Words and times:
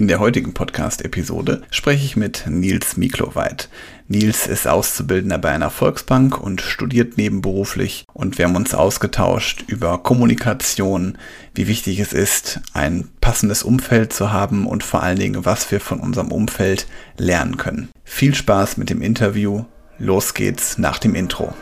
In 0.00 0.06
der 0.06 0.20
heutigen 0.20 0.54
Podcast-Episode 0.54 1.62
spreche 1.72 2.04
ich 2.04 2.16
mit 2.16 2.44
Nils 2.48 2.96
Mikloweit. 2.96 3.68
Nils 4.06 4.46
ist 4.46 4.68
Auszubildender 4.68 5.38
bei 5.38 5.50
einer 5.50 5.70
Volksbank 5.70 6.40
und 6.40 6.60
studiert 6.60 7.18
nebenberuflich 7.18 8.04
und 8.12 8.38
wir 8.38 8.44
haben 8.44 8.54
uns 8.54 8.74
ausgetauscht 8.74 9.64
über 9.66 9.98
Kommunikation, 9.98 11.18
wie 11.56 11.66
wichtig 11.66 11.98
es 11.98 12.12
ist, 12.12 12.60
ein 12.74 13.08
passendes 13.20 13.64
Umfeld 13.64 14.12
zu 14.12 14.30
haben 14.30 14.68
und 14.68 14.84
vor 14.84 15.02
allen 15.02 15.18
Dingen, 15.18 15.44
was 15.44 15.68
wir 15.72 15.80
von 15.80 15.98
unserem 15.98 16.30
Umfeld 16.30 16.86
lernen 17.16 17.56
können. 17.56 17.88
Viel 18.04 18.36
Spaß 18.36 18.76
mit 18.76 18.90
dem 18.90 19.02
Interview. 19.02 19.64
Los 19.98 20.32
geht's 20.32 20.78
nach 20.78 21.00
dem 21.00 21.16
Intro. 21.16 21.54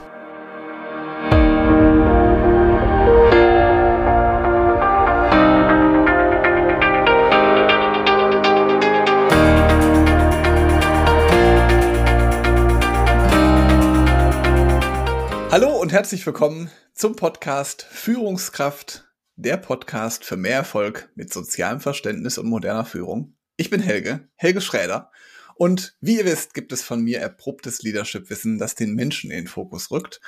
Hallo 15.58 15.74
und 15.74 15.90
herzlich 15.90 16.26
willkommen 16.26 16.70
zum 16.92 17.16
Podcast 17.16 17.86
Führungskraft, 17.90 19.08
der 19.36 19.56
Podcast 19.56 20.22
für 20.22 20.36
mehr 20.36 20.56
Erfolg 20.56 21.08
mit 21.14 21.32
sozialem 21.32 21.80
Verständnis 21.80 22.36
und 22.36 22.46
moderner 22.46 22.84
Führung. 22.84 23.38
Ich 23.56 23.70
bin 23.70 23.80
Helge, 23.80 24.28
Helge 24.34 24.60
Schräder. 24.60 25.10
Und 25.54 25.96
wie 26.02 26.18
ihr 26.18 26.26
wisst, 26.26 26.52
gibt 26.52 26.72
es 26.72 26.82
von 26.82 27.00
mir 27.00 27.20
erprobtes 27.20 27.80
Leadership-Wissen, 27.80 28.58
das 28.58 28.74
den 28.74 28.92
Menschen 28.92 29.30
in 29.30 29.44
den 29.44 29.46
Fokus 29.46 29.90
rückt. 29.90 30.20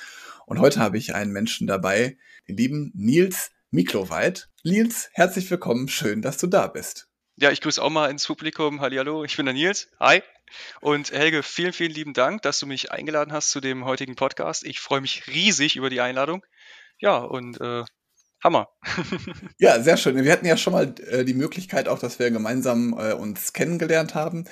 Und 0.47 0.61
heute 0.61 0.81
habe 0.81 0.97
ich 0.97 1.15
einen 1.15 1.33
Menschen 1.33 1.67
dabei, 1.67 2.17
den 2.49 2.57
lieben 2.57 2.91
Nils 2.95 3.51
Mikloweit. 3.71 4.49
Nils, 4.65 5.11
herzlich 5.13 5.51
willkommen, 5.51 5.89
schön, 5.89 6.23
dass 6.23 6.39
du 6.39 6.47
da 6.47 6.69
bist. 6.69 7.07
Ja, 7.37 7.51
ich 7.51 7.61
grüße 7.61 7.83
auch 7.83 7.91
mal 7.91 8.11
ins 8.11 8.27
Publikum. 8.27 8.81
Hallihallo, 8.81 9.25
ich 9.25 9.37
bin 9.37 9.45
der 9.45 9.53
Nils. 9.53 9.91
Hi. 10.01 10.23
Und 10.81 11.13
Helge, 11.13 11.43
vielen, 11.43 11.73
vielen 11.73 11.93
lieben 11.93 12.13
Dank, 12.13 12.43
dass 12.43 12.59
du 12.59 12.67
mich 12.67 12.93
eingeladen 12.93 13.33
hast 13.33 13.51
zu 13.51 13.61
dem 13.61 13.85
heutigen 13.85 14.17
Podcast. 14.17 14.65
Ich 14.65 14.81
freue 14.81 15.01
mich 15.01 15.27
riesig 15.27 15.77
über 15.77 15.91
die 15.91 16.01
Einladung. 16.01 16.45
Ja, 16.99 17.19
und 17.19 17.61
äh, 17.61 17.85
Hammer. 18.43 18.69
ja, 19.59 19.83
sehr 19.83 19.97
schön. 19.97 20.23
Wir 20.23 20.33
hatten 20.33 20.47
ja 20.47 20.57
schon 20.57 20.73
mal 20.73 20.95
äh, 21.09 21.25
die 21.25 21.35
Möglichkeit 21.35 21.89
auch, 21.89 21.99
dass 21.99 22.19
wir 22.19 22.31
gemeinsam 22.31 22.93
äh, 22.99 23.13
uns 23.13 23.53
kennengelernt 23.53 24.15
haben. 24.15 24.45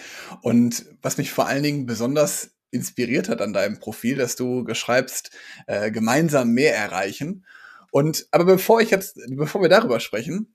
Und 0.42 0.86
was 1.02 1.18
mich 1.18 1.30
vor 1.30 1.46
allen 1.46 1.62
Dingen 1.62 1.86
besonders 1.86 2.56
inspiriert 2.70 3.28
hat 3.28 3.40
an 3.40 3.52
deinem 3.52 3.78
Profil, 3.78 4.16
dass 4.16 4.36
du 4.36 4.64
geschreibst, 4.64 5.30
äh, 5.66 5.90
gemeinsam 5.90 6.50
mehr 6.50 6.76
erreichen. 6.76 7.46
Und 7.90 8.26
aber 8.32 8.44
bevor 8.44 8.80
ich 8.80 8.90
jetzt, 8.90 9.18
bevor 9.28 9.62
wir 9.62 9.68
darüber 9.68 10.00
sprechen, 10.00 10.54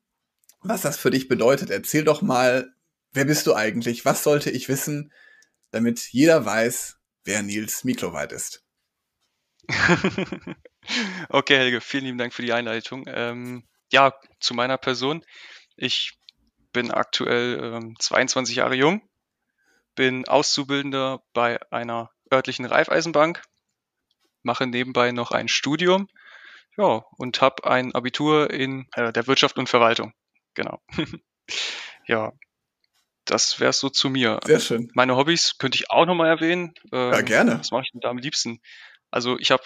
was 0.62 0.82
das 0.82 0.98
für 0.98 1.10
dich 1.10 1.28
bedeutet. 1.28 1.70
Erzähl 1.70 2.04
doch 2.04 2.22
mal, 2.22 2.74
wer 3.14 3.26
bist 3.26 3.48
du 3.48 3.56
eigentlich? 3.56 4.06
Was 4.06 4.24
sollte 4.24 4.52
ich 4.52 4.70
wissen, 4.70 5.12
damit 5.72 6.12
jeder 6.12 6.46
weiß, 6.46 7.00
wer 7.24 7.42
Nils 7.44 7.84
Mikloweit 7.84 8.32
ist? 8.32 8.64
okay, 11.30 11.58
Helge, 11.58 11.82
vielen 11.82 12.06
lieben 12.06 12.18
Dank 12.18 12.34
für 12.34 12.42
die 12.42 12.54
Einleitung. 12.54 13.06
Ähm, 13.08 13.68
ja, 13.92 14.14
zu 14.40 14.54
meiner 14.54 14.78
Person. 14.78 15.24
Ich 15.76 16.18
bin 16.74 16.92
aktuell 16.92 17.76
ähm, 17.76 17.96
22 18.00 18.56
Jahre 18.56 18.76
jung, 18.76 19.02
bin 19.96 20.28
Auszubildender 20.28 21.24
bei 21.34 21.60
einer 21.72 22.12
örtlichen 22.32 22.66
Reifeisenbank, 22.66 23.42
mache 24.42 24.68
nebenbei 24.68 25.12
noch 25.12 25.32
ein 25.32 25.48
Studium 25.48 26.08
ja, 26.78 27.04
und 27.18 27.42
habe 27.42 27.70
ein 27.70 27.94
Abitur 27.94 28.50
in 28.52 28.88
äh, 28.94 29.12
der 29.12 29.28
Wirtschaft 29.28 29.58
und 29.58 29.68
Verwaltung 29.68 30.14
genau. 30.54 30.82
ja, 32.08 32.32
das 33.32 33.62
wäre 33.62 33.72
so 33.72 33.90
zu 33.90 34.10
mir. 34.10 34.40
Sehr 34.46 34.60
schön. 34.60 34.92
Meine 34.94 35.16
Hobbys 35.16 35.58
könnte 35.58 35.78
ich 35.78 35.90
auch 35.90 36.06
nochmal 36.06 36.28
erwähnen. 36.28 36.74
Ähm, 36.92 37.14
ja, 37.14 37.22
gerne. 37.22 37.60
Was 37.60 37.72
mache 37.72 37.84
ich 37.86 37.92
denn 37.92 38.02
da 38.02 38.10
am 38.10 38.18
liebsten? 38.18 38.60
Also 39.10 39.40
ich 39.40 39.52
habe 39.52 39.64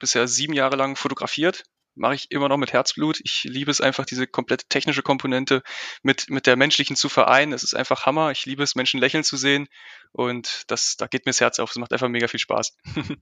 bisher 0.00 0.26
sieben 0.26 0.52
Jahre 0.52 0.74
lang 0.74 0.96
fotografiert, 0.96 1.62
mache 1.94 2.16
ich 2.16 2.32
immer 2.32 2.48
noch 2.48 2.56
mit 2.56 2.72
Herzblut. 2.72 3.20
Ich 3.22 3.44
liebe 3.44 3.70
es 3.70 3.80
einfach, 3.80 4.04
diese 4.04 4.26
komplette 4.26 4.66
technische 4.68 5.02
Komponente 5.02 5.62
mit, 6.02 6.28
mit 6.28 6.46
der 6.46 6.56
menschlichen 6.56 6.96
zu 6.96 7.08
vereinen. 7.08 7.52
Es 7.52 7.62
ist 7.62 7.74
einfach 7.74 8.04
Hammer. 8.04 8.32
Ich 8.32 8.46
liebe 8.46 8.64
es, 8.64 8.74
Menschen 8.74 8.98
lächeln 8.98 9.22
zu 9.22 9.36
sehen. 9.36 9.68
Und 10.10 10.64
das, 10.66 10.96
da 10.96 11.06
geht 11.06 11.24
mir 11.24 11.30
das 11.30 11.40
Herz 11.40 11.60
auf. 11.60 11.70
Es 11.70 11.76
macht 11.76 11.92
einfach 11.92 12.08
mega 12.08 12.26
viel 12.26 12.40
Spaß. 12.40 12.76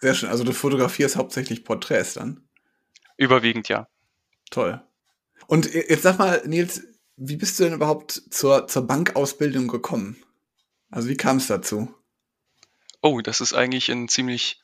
Sehr 0.00 0.14
schön. 0.14 0.28
Also 0.28 0.44
du 0.44 0.52
fotografierst 0.52 1.16
hauptsächlich 1.16 1.64
Porträts 1.64 2.14
dann? 2.14 2.48
Überwiegend, 3.16 3.68
ja. 3.68 3.88
Toll. 4.50 4.80
Und 5.48 5.74
jetzt 5.74 6.02
sag 6.02 6.18
mal, 6.18 6.42
Nils, 6.46 6.82
wie 7.24 7.36
bist 7.36 7.58
du 7.58 7.64
denn 7.64 7.74
überhaupt 7.74 8.12
zur, 8.30 8.66
zur 8.66 8.86
Bankausbildung 8.86 9.68
gekommen? 9.68 10.16
Also 10.90 11.08
wie 11.08 11.16
kam 11.16 11.36
es 11.36 11.46
dazu? 11.46 11.94
Oh, 13.00 13.20
das 13.20 13.40
ist 13.40 13.52
eigentlich 13.52 13.90
ein 13.90 14.08
ziemlich 14.08 14.60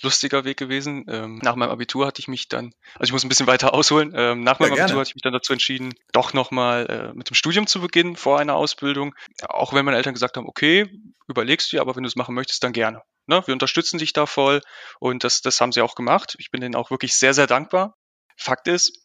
lustiger 0.00 0.44
Weg 0.44 0.56
gewesen. 0.56 1.06
Ähm, 1.08 1.40
nach 1.42 1.56
meinem 1.56 1.70
Abitur 1.70 2.06
hatte 2.06 2.20
ich 2.20 2.28
mich 2.28 2.48
dann, 2.48 2.72
also 2.94 3.04
ich 3.08 3.12
muss 3.12 3.24
ein 3.24 3.28
bisschen 3.28 3.48
weiter 3.48 3.74
ausholen, 3.74 4.12
ähm, 4.14 4.44
nach 4.44 4.60
meinem 4.60 4.76
ja, 4.76 4.84
Abitur 4.84 5.00
hatte 5.00 5.10
ich 5.10 5.16
mich 5.16 5.22
dann 5.22 5.32
dazu 5.32 5.52
entschieden, 5.52 5.94
doch 6.12 6.32
nochmal 6.32 6.86
äh, 6.86 7.16
mit 7.16 7.30
dem 7.30 7.34
Studium 7.34 7.66
zu 7.66 7.80
beginnen, 7.80 8.14
vor 8.14 8.38
einer 8.38 8.54
Ausbildung. 8.54 9.14
Auch 9.48 9.72
wenn 9.72 9.84
meine 9.84 9.96
Eltern 9.96 10.14
gesagt 10.14 10.36
haben, 10.36 10.46
okay, 10.46 10.88
überlegst 11.26 11.72
du, 11.72 11.80
aber 11.80 11.96
wenn 11.96 12.04
du 12.04 12.08
es 12.08 12.16
machen 12.16 12.36
möchtest, 12.36 12.62
dann 12.62 12.72
gerne. 12.72 13.02
Ne? 13.26 13.42
Wir 13.44 13.52
unterstützen 13.52 13.98
dich 13.98 14.12
da 14.12 14.26
voll 14.26 14.62
und 15.00 15.24
das, 15.24 15.40
das 15.40 15.60
haben 15.60 15.72
sie 15.72 15.82
auch 15.82 15.96
gemacht. 15.96 16.36
Ich 16.38 16.52
bin 16.52 16.60
denen 16.60 16.76
auch 16.76 16.92
wirklich 16.92 17.16
sehr, 17.16 17.34
sehr 17.34 17.48
dankbar. 17.48 17.96
Fakt 18.36 18.68
ist, 18.68 19.02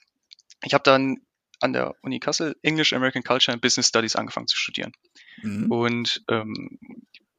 ich 0.64 0.76
habe 0.76 0.84
dann 0.84 1.18
an 1.64 1.74
der 1.74 1.96
Uni 2.02 2.20
Kassel 2.20 2.56
English, 2.62 2.94
American 2.94 3.24
Culture 3.24 3.54
and 3.54 3.62
Business 3.62 3.88
Studies 3.88 4.16
angefangen 4.16 4.48
zu 4.48 4.58
studieren. 4.58 4.92
Mhm. 5.42 5.72
Und 5.72 6.24
ähm, 6.30 6.78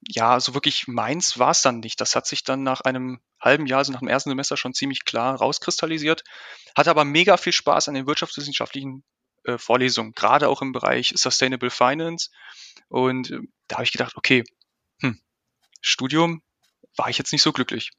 ja, 0.08 0.40
so 0.40 0.54
wirklich 0.54 0.88
meins 0.88 1.38
war 1.38 1.50
es 1.50 1.62
dann 1.62 1.80
nicht. 1.80 2.00
Das 2.00 2.16
hat 2.16 2.26
sich 2.26 2.44
dann 2.44 2.62
nach 2.62 2.80
einem 2.80 3.20
halben 3.40 3.66
Jahr, 3.66 3.78
also 3.78 3.92
nach 3.92 4.00
dem 4.00 4.08
ersten 4.08 4.30
Semester 4.30 4.56
schon 4.56 4.74
ziemlich 4.74 5.04
klar 5.04 5.36
rauskristallisiert. 5.36 6.24
Hatte 6.74 6.90
aber 6.90 7.04
mega 7.04 7.36
viel 7.36 7.52
Spaß 7.52 7.88
an 7.88 7.94
den 7.94 8.06
wirtschaftswissenschaftlichen 8.06 9.04
äh, 9.44 9.58
Vorlesungen, 9.58 10.12
gerade 10.12 10.48
auch 10.48 10.62
im 10.62 10.72
Bereich 10.72 11.12
Sustainable 11.16 11.70
Finance. 11.70 12.30
Und 12.88 13.30
äh, 13.30 13.38
da 13.68 13.76
habe 13.76 13.84
ich 13.84 13.92
gedacht, 13.92 14.16
okay, 14.16 14.44
hm, 15.00 15.20
Studium 15.80 16.42
war 16.96 17.08
ich 17.08 17.18
jetzt 17.18 17.32
nicht 17.32 17.42
so 17.42 17.52
glücklich. 17.52 17.90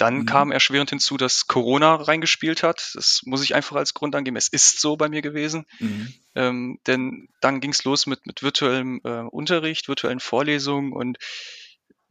Dann 0.00 0.20
mhm. 0.20 0.26
kam 0.26 0.50
erschwerend 0.50 0.88
hinzu, 0.88 1.18
dass 1.18 1.46
Corona 1.46 1.96
reingespielt 1.96 2.62
hat. 2.62 2.92
Das 2.94 3.20
muss 3.26 3.42
ich 3.42 3.54
einfach 3.54 3.76
als 3.76 3.92
Grund 3.92 4.16
angeben. 4.16 4.36
Es 4.36 4.48
ist 4.48 4.80
so 4.80 4.96
bei 4.96 5.10
mir 5.10 5.20
gewesen. 5.20 5.66
Mhm. 5.78 6.14
Ähm, 6.34 6.80
denn 6.86 7.28
dann 7.42 7.60
ging 7.60 7.72
es 7.72 7.84
los 7.84 8.06
mit, 8.06 8.24
mit 8.24 8.42
virtuellem 8.42 9.02
äh, 9.04 9.20
Unterricht, 9.20 9.88
virtuellen 9.88 10.20
Vorlesungen 10.20 10.94
und 10.94 11.18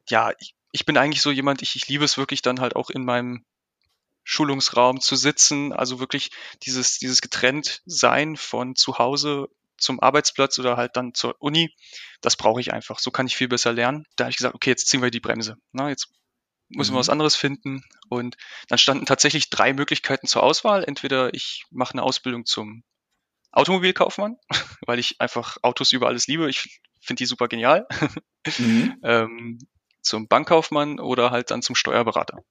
ja, 0.07 0.31
ich, 0.37 0.53
ich 0.71 0.85
bin 0.85 0.97
eigentlich 0.97 1.23
so 1.23 1.31
jemand, 1.31 1.63
ich, 1.63 1.75
ich 1.75 1.87
liebe 1.87 2.05
es 2.05 2.17
wirklich 2.17 2.43
dann 2.43 2.59
halt 2.59 2.75
auch 2.75 2.91
in 2.91 3.03
meinem 3.03 3.43
Schulungsraum 4.23 5.01
zu 5.01 5.15
sitzen, 5.15 5.73
also 5.73 5.99
wirklich 5.99 6.29
dieses, 6.61 6.99
dieses 6.99 7.21
getrennt 7.21 7.81
sein 7.87 8.37
von 8.37 8.75
zu 8.75 8.99
Hause 8.99 9.47
zum 9.77 9.99
Arbeitsplatz 9.99 10.59
oder 10.59 10.77
halt 10.77 10.95
dann 10.95 11.15
zur 11.15 11.35
Uni, 11.39 11.73
das 12.21 12.35
brauche 12.35 12.61
ich 12.61 12.71
einfach. 12.71 12.99
So 12.99 13.09
kann 13.09 13.25
ich 13.25 13.35
viel 13.35 13.47
besser 13.47 13.73
lernen. 13.73 14.05
Da 14.15 14.25
habe 14.25 14.31
ich 14.31 14.37
gesagt, 14.37 14.53
okay, 14.53 14.69
jetzt 14.69 14.87
ziehen 14.87 15.01
wir 15.01 15.09
die 15.09 15.19
Bremse. 15.19 15.55
Na, 15.71 15.89
jetzt 15.89 16.09
müssen 16.69 16.91
wir 16.91 16.97
mhm. 16.97 16.99
was 16.99 17.09
anderes 17.09 17.35
finden. 17.35 17.83
Und 18.09 18.37
dann 18.67 18.77
standen 18.77 19.05
tatsächlich 19.05 19.49
drei 19.49 19.73
Möglichkeiten 19.73 20.27
zur 20.27 20.43
Auswahl. 20.43 20.83
Entweder 20.83 21.33
ich 21.33 21.65
mache 21.71 21.93
eine 21.93 22.03
Ausbildung 22.03 22.45
zum 22.45 22.83
Automobilkaufmann, 23.51 24.37
weil 24.85 24.99
ich 24.99 25.19
einfach 25.19 25.57
Autos 25.63 25.91
über 25.91 26.07
alles 26.07 26.27
liebe. 26.27 26.49
Ich 26.49 26.79
finde 27.01 27.21
die 27.21 27.25
super 27.25 27.47
genial. 27.47 27.87
Mhm. 28.57 28.97
ähm, 29.03 29.59
zum 30.01 30.29
Bankkaufmann 30.29 30.99
oder 31.01 31.29
halt 31.29 31.51
dann 31.51 31.61
zum 31.61 31.75
Steuerberater. 31.75 32.41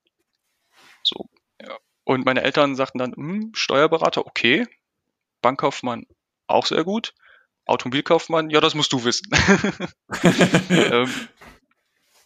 So. 1.02 1.30
Ja. 1.60 1.78
Und 2.04 2.26
meine 2.26 2.42
Eltern 2.42 2.76
sagten 2.76 2.98
dann, 2.98 3.14
hm, 3.14 3.52
Steuerberater, 3.54 4.26
okay. 4.26 4.66
Bankkaufmann 5.40 6.06
auch 6.46 6.66
sehr 6.66 6.84
gut. 6.84 7.14
Automobilkaufmann, 7.64 8.50
ja, 8.50 8.60
das 8.60 8.74
musst 8.74 8.92
du 8.92 9.04
wissen. 9.04 9.30
ähm, 10.70 11.12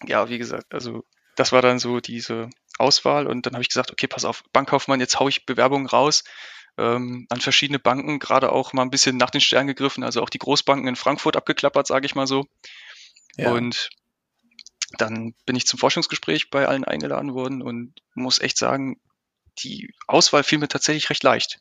ja, 0.07 0.29
wie 0.29 0.39
gesagt, 0.39 0.75
also 0.75 1.05
das 1.37 1.53
war 1.53 1.63
dann 1.63 1.79
so 1.79 2.01
diese 2.01 2.51
Auswahl 2.79 3.27
und 3.27 3.47
dann 3.47 3.55
habe 3.55 3.63
ich 3.63 3.69
gesagt, 3.69 3.91
okay, 3.91 4.07
pass 4.07 4.25
auf, 4.25 4.45
Bankkaufmann, 4.53 5.01
jetzt 5.01 5.19
haue 5.19 5.31
ich 5.31 5.47
Bewerbungen 5.47 5.87
raus 5.87 6.25
ähm, 6.79 7.27
an 7.29 7.41
verschiedene 7.41 7.79
Banken, 7.79 8.19
gerade 8.19 8.53
auch 8.53 8.73
mal 8.73 8.83
ein 8.83 8.91
bisschen 8.91 9.17
nach 9.17 9.31
den 9.31 9.41
Sternen 9.41 9.69
gegriffen, 9.69 10.05
also 10.05 10.23
auch 10.23 10.31
die 10.31 10.39
Großbanken 10.39 10.89
in 10.89 10.97
Frankfurt 10.97 11.37
abgeklappert, 11.37 11.87
sage 11.87 12.07
ich 12.07 12.15
mal 12.15 12.27
so. 12.27 12.47
Ja. 13.37 13.53
Und 13.53 13.91
dann 14.99 15.35
bin 15.47 15.57
ich 15.57 15.67
zum 15.67 15.79
Forschungsgespräch 15.79 16.51
bei 16.51 16.67
allen 16.67 16.85
eingeladen 16.85 17.35
worden 17.35 17.63
und 17.63 17.95
muss 18.15 18.39
echt 18.39 18.59
sagen, 18.59 19.01
die 19.59 19.95
Auswahl 20.07 20.45
fiel 20.45 20.59
mir 20.59 20.69
tatsächlich 20.69 21.11
recht 21.11 21.23
leicht. 21.23 21.61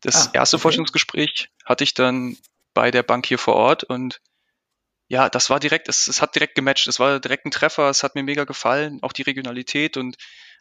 Das 0.00 0.28
ah, 0.28 0.30
erste 0.34 0.56
okay. 0.56 0.62
Forschungsgespräch 0.62 1.48
hatte 1.64 1.84
ich 1.84 1.94
dann 1.94 2.36
bei 2.74 2.90
der 2.90 3.02
Bank 3.02 3.26
hier 3.26 3.38
vor 3.38 3.56
Ort 3.56 3.84
und 3.84 4.20
ja, 5.08 5.30
das 5.30 5.50
war 5.50 5.58
direkt, 5.58 5.88
es, 5.88 6.06
es 6.06 6.20
hat 6.20 6.34
direkt 6.34 6.54
gematcht, 6.54 6.86
es 6.86 7.00
war 7.00 7.18
direkt 7.18 7.46
ein 7.46 7.50
Treffer, 7.50 7.88
es 7.88 8.02
hat 8.02 8.14
mir 8.14 8.22
mega 8.22 8.44
gefallen, 8.44 8.98
auch 9.02 9.12
die 9.12 9.22
Regionalität 9.22 9.96
und 9.96 10.16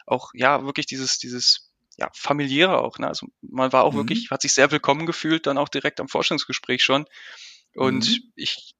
auch, 0.05 0.31
ja, 0.33 0.63
wirklich 0.65 0.85
dieses, 0.85 1.19
dieses, 1.19 1.73
ja, 1.97 2.09
familiäre 2.13 2.77
auch, 2.79 2.97
ne? 2.97 3.07
Also 3.07 3.27
man 3.41 3.73
war 3.73 3.83
auch 3.83 3.93
mhm. 3.93 3.97
wirklich, 3.97 4.31
hat 4.31 4.41
sich 4.41 4.53
sehr 4.53 4.71
willkommen 4.71 5.05
gefühlt, 5.05 5.47
dann 5.47 5.57
auch 5.57 5.69
direkt 5.69 5.99
am 5.99 6.07
Vorstellungsgespräch 6.07 6.81
schon. 6.81 7.05
Und 7.75 8.09
mhm. 8.09 8.31
ich 8.35 8.75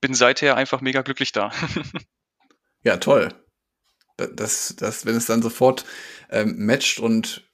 bin 0.00 0.14
seither 0.14 0.56
einfach 0.56 0.80
mega 0.80 1.02
glücklich 1.02 1.32
da. 1.32 1.52
ja, 2.82 2.96
toll. 2.96 3.28
Das, 4.16 4.74
das, 4.76 5.06
wenn 5.06 5.14
es 5.14 5.26
dann 5.26 5.42
sofort 5.42 5.84
ähm, 6.30 6.66
matcht 6.66 6.98
und 6.98 7.44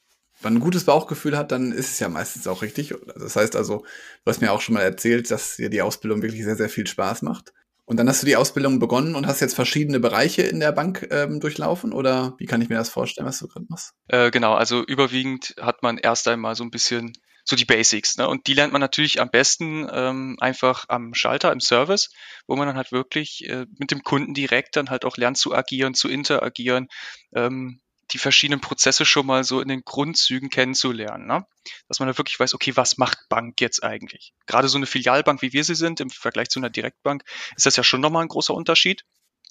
man 0.41 0.55
ein 0.55 0.61
gutes 0.61 0.85
Bauchgefühl 0.85 1.37
hat, 1.37 1.53
dann 1.53 1.73
ist 1.73 1.93
es 1.93 1.99
ja 1.99 2.09
meistens 2.09 2.47
auch 2.47 2.63
richtig. 2.63 2.95
Das 3.17 3.37
heißt 3.37 3.57
also, 3.57 3.85
du 4.25 4.31
hast 4.31 4.41
mir 4.41 4.53
auch 4.53 4.61
schon 4.61 4.75
mal 4.75 4.83
erzählt, 4.83 5.31
dass 5.31 5.57
dir 5.57 5.69
die 5.69 5.83
Ausbildung 5.83 6.23
wirklich 6.23 6.45
sehr, 6.45 6.57
sehr 6.57 6.69
viel 6.69 6.87
Spaß 6.87 7.23
macht. 7.23 7.53
Und 7.89 7.97
dann 7.97 8.07
hast 8.07 8.21
du 8.21 8.27
die 8.27 8.37
Ausbildung 8.37 8.81
begonnen 8.81 9.15
und 9.15 9.27
hast 9.27 9.41
jetzt 9.41 9.55
verschiedene 9.55 9.99
Bereiche 9.99 10.43
in 10.43 10.61
der 10.61 10.73
Bank 10.73 11.09
ähm, 11.11 11.41
durchlaufen 11.41 11.95
oder 11.95 12.35
wie 12.37 12.45
kann 12.45 12.61
ich 12.61 12.69
mir 12.69 12.75
das 12.75 12.91
vorstellen, 12.91 13.27
was 13.27 13.39
du 13.39 13.49
gerade 13.49 13.65
machst? 13.71 13.95
Äh, 14.09 14.31
genau, 14.31 14.53
also 14.53 14.85
überwiegend 14.85 15.55
hat 15.59 15.83
man 15.83 15.97
erst 15.97 16.29
einmal 16.29 16.55
so 16.55 16.65
ein 16.65 16.71
bisschen 16.71 17.15
so 17.45 17.57
die 17.57 17.65
Basics. 17.65 18.19
Ne? 18.19 18.29
Und 18.29 18.47
die 18.47 18.53
lernt 18.53 18.75
man 18.75 18.83
natürlich 18.83 19.23
am 19.23 19.31
besten 19.31 19.89
ähm, 19.91 20.37
einfach 20.39 20.85
am 20.89 21.15
Schalter, 21.15 21.51
im 21.51 21.61
Service, 21.61 22.11
wo 22.47 22.57
man 22.57 22.67
dann 22.67 22.77
halt 22.77 22.93
wirklich 22.93 23.49
äh, 23.49 23.65
mit 23.79 23.91
dem 23.91 24.03
Kunden 24.03 24.35
direkt 24.35 24.77
dann 24.77 24.91
halt 24.91 25.07
auch 25.07 25.17
lernt 25.17 25.39
zu 25.39 25.55
agieren, 25.55 25.95
zu 25.95 26.11
interagieren, 26.11 26.89
ähm, 27.35 27.81
die 28.13 28.19
verschiedenen 28.19 28.61
Prozesse 28.61 29.05
schon 29.05 29.27
mal 29.27 29.45
so 29.45 29.61
in 29.61 29.69
den 29.69 29.83
Grundzügen 29.85 30.51
kennenzulernen. 30.51 31.27
Ne? 31.27 31.47
Dass 31.89 31.99
man 31.99 32.09
da 32.09 32.17
wirklich 32.17 32.41
weiß, 32.41 32.55
okay, 32.55 32.77
was 32.77 32.99
macht 32.99 33.19
Bank 33.29 33.61
jetzt 33.61 33.83
eigentlich? 33.83 34.33
Gerade 34.47 34.69
so 34.69 34.79
eine 34.79 34.87
Filialbank, 34.87 35.43
wie 35.43 35.53
wir 35.53 35.65
sie 35.65 35.75
sind, 35.75 36.01
im 36.01 36.11
Vergleich 36.11 36.49
zu 36.49 36.59
einer 36.59 36.71
Direktbank, 36.71 37.25
ist 37.57 37.67
das 37.67 37.77
ja 37.77 37.85
schon 37.85 38.01
nochmal 38.01 38.23
ein 38.23 38.29
großer 38.29 38.55
Unterschied. 38.55 39.05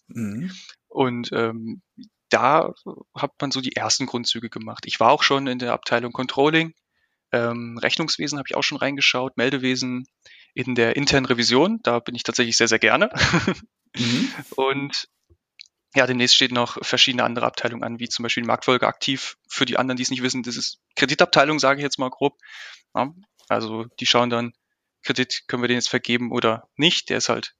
Mhm. 0.08 0.52
Und 0.88 1.32
ähm, 1.34 1.82
da 2.30 2.74
hat 3.16 3.32
man 3.40 3.52
so 3.52 3.62
die 3.62 3.76
ersten 3.76 4.06
Grundzüge 4.06 4.50
gemacht. 4.50 4.86
Ich 4.86 5.00
war 5.00 5.12
auch 5.12 5.24
schon 5.24 5.48
in 5.48 5.60
der 5.60 5.74
Abteilung 5.74 6.12
Controlling. 6.12 6.74
Ähm, 7.32 7.78
Rechnungswesen 7.78 8.38
habe 8.38 8.48
ich 8.50 8.56
auch 8.56 8.64
schon 8.64 8.78
reingeschaut, 8.78 9.38
Meldewesen 9.38 10.08
in 10.54 10.76
der 10.76 10.96
internen 10.96 11.26
Revision, 11.26 11.80
da 11.84 12.00
bin 12.00 12.16
ich 12.16 12.24
tatsächlich 12.24 12.58
sehr, 12.58 12.68
sehr 12.68 12.80
gerne. 12.80 13.12
Mhm. 13.96 14.32
Und 14.56 15.08
ja, 15.96 16.06
demnächst 16.06 16.36
steht 16.36 16.52
noch 16.52 16.78
verschiedene 16.82 17.24
andere 17.24 17.46
Abteilungen 17.46 17.84
an, 17.84 18.00
wie 18.00 18.10
zum 18.10 18.24
Beispiel 18.24 18.44
Marktfolge 18.44 18.88
aktiv. 18.88 19.38
Für 19.48 19.66
die 19.66 19.78
anderen, 19.78 19.98
die 19.98 20.04
es 20.04 20.12
nicht 20.12 20.24
wissen, 20.24 20.44
das 20.44 20.58
ist 20.58 20.80
Kreditabteilung, 20.96 21.60
sage 21.60 21.80
ich 21.80 21.84
jetzt 21.84 22.00
mal 22.00 22.10
grob. 22.10 22.38
Ja, 22.96 23.14
also 23.50 23.86
die 24.00 24.06
schauen 24.06 24.30
dann, 24.30 24.54
Kredit 25.04 25.44
können 25.48 25.64
wir 25.64 25.68
den 25.68 25.78
jetzt 25.78 25.90
vergeben 25.90 26.32
oder 26.32 26.68
nicht. 26.76 27.10
Der 27.10 27.18
ist 27.18 27.30
halt, 27.30 27.56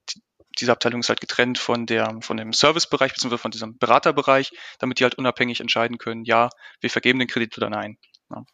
diese 0.58 0.72
Abteilung 0.72 1.00
ist 1.00 1.08
halt 1.08 1.20
getrennt 1.20 1.58
von 1.58 1.86
der, 1.86 2.18
von 2.20 2.36
dem 2.36 2.52
Servicebereich 2.52 3.14
bzw. 3.14 3.38
von 3.38 3.50
diesem 3.50 3.78
Beraterbereich, 3.78 4.52
damit 4.78 5.00
die 5.00 5.04
halt 5.04 5.16
unabhängig 5.16 5.60
entscheiden 5.60 5.98
können, 5.98 6.24
ja, 6.24 6.50
wir 6.80 6.90
vergeben 6.90 7.18
den 7.18 7.28
Kredit 7.28 7.56
oder 7.56 7.70
nein. 7.70 7.96
Ja. 8.30 8.44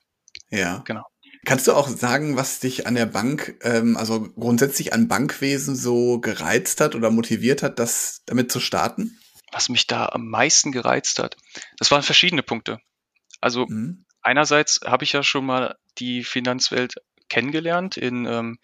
ja. 0.50 0.78
Genau. 0.84 1.02
Kannst 1.44 1.66
du 1.66 1.72
auch 1.72 1.88
sagen, 1.88 2.36
was 2.36 2.60
dich 2.60 2.86
an 2.86 2.94
der 2.94 3.06
Bank, 3.06 3.58
ähm, 3.62 3.96
also 3.96 4.30
grundsätzlich 4.32 4.94
an 4.94 5.08
Bankwesen 5.08 5.76
so 5.76 6.18
gereizt 6.20 6.80
hat 6.80 6.94
oder 6.94 7.10
motiviert 7.10 7.62
hat, 7.62 7.78
das 7.78 8.22
damit 8.24 8.50
zu 8.50 8.60
starten? 8.60 9.18
Was 9.54 9.68
mich 9.68 9.86
da 9.86 10.06
am 10.06 10.28
meisten 10.28 10.72
gereizt 10.72 11.20
hat, 11.20 11.36
das 11.78 11.90
waren 11.90 12.02
verschiedene 12.02 12.42
Punkte. 12.42 12.80
Also 13.40 13.66
mhm. 13.66 14.04
einerseits 14.20 14.80
habe 14.84 15.04
ich 15.04 15.12
ja 15.12 15.22
schon 15.22 15.46
mal 15.46 15.76
die 15.98 16.24
Finanzwelt 16.24 16.96
kennengelernt 17.28 17.96
in 17.96 18.26
ähm, 18.26 18.58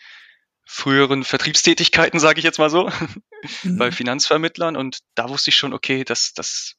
früheren 0.65 1.23
Vertriebstätigkeiten, 1.23 2.19
sage 2.19 2.41
ich 2.41 2.45
jetzt 2.45 2.59
mal 2.59 2.71
so, 2.71 2.91
mhm. 3.63 3.79
bei 3.79 3.93
Finanzvermittlern 3.93 4.77
und 4.77 4.99
da 5.15 5.29
wusste 5.29 5.51
ich 5.51 5.57
schon, 5.57 5.73
okay, 5.73 6.05
das, 6.05 6.35
das, 6.35 6.77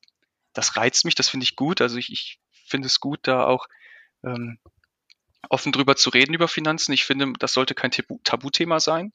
das 0.53 0.75
reizt 0.75 1.05
mich, 1.05 1.15
das 1.15 1.29
finde 1.29 1.45
ich 1.45 1.55
gut. 1.55 1.79
Also 1.79 1.97
ich, 1.97 2.11
ich 2.11 2.39
finde 2.67 2.87
es 2.87 2.99
gut, 2.99 3.19
da 3.23 3.45
auch 3.45 3.67
ähm, 4.25 4.59
offen 5.49 5.71
drüber 5.71 5.95
zu 5.95 6.09
reden 6.09 6.33
über 6.33 6.49
Finanzen. 6.49 6.91
Ich 6.91 7.05
finde, 7.05 7.31
das 7.39 7.53
sollte 7.53 7.75
kein 7.75 7.91
Tabu 7.91 8.19
Tabuthema 8.23 8.79
sein. 8.81 9.13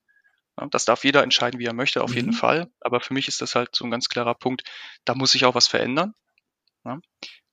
Das 0.70 0.84
darf 0.84 1.04
jeder 1.04 1.22
entscheiden, 1.22 1.60
wie 1.60 1.66
er 1.66 1.74
möchte, 1.74 2.02
auf 2.02 2.10
mhm. 2.10 2.16
jeden 2.16 2.32
Fall. 2.32 2.70
Aber 2.80 3.00
für 3.00 3.12
mich 3.12 3.28
ist 3.28 3.42
das 3.42 3.54
halt 3.54 3.76
so 3.76 3.84
ein 3.84 3.90
ganz 3.90 4.08
klarer 4.08 4.34
Punkt, 4.34 4.62
da 5.04 5.14
muss 5.14 5.32
sich 5.32 5.44
auch 5.44 5.54
was 5.54 5.68
verändern. 5.68 6.14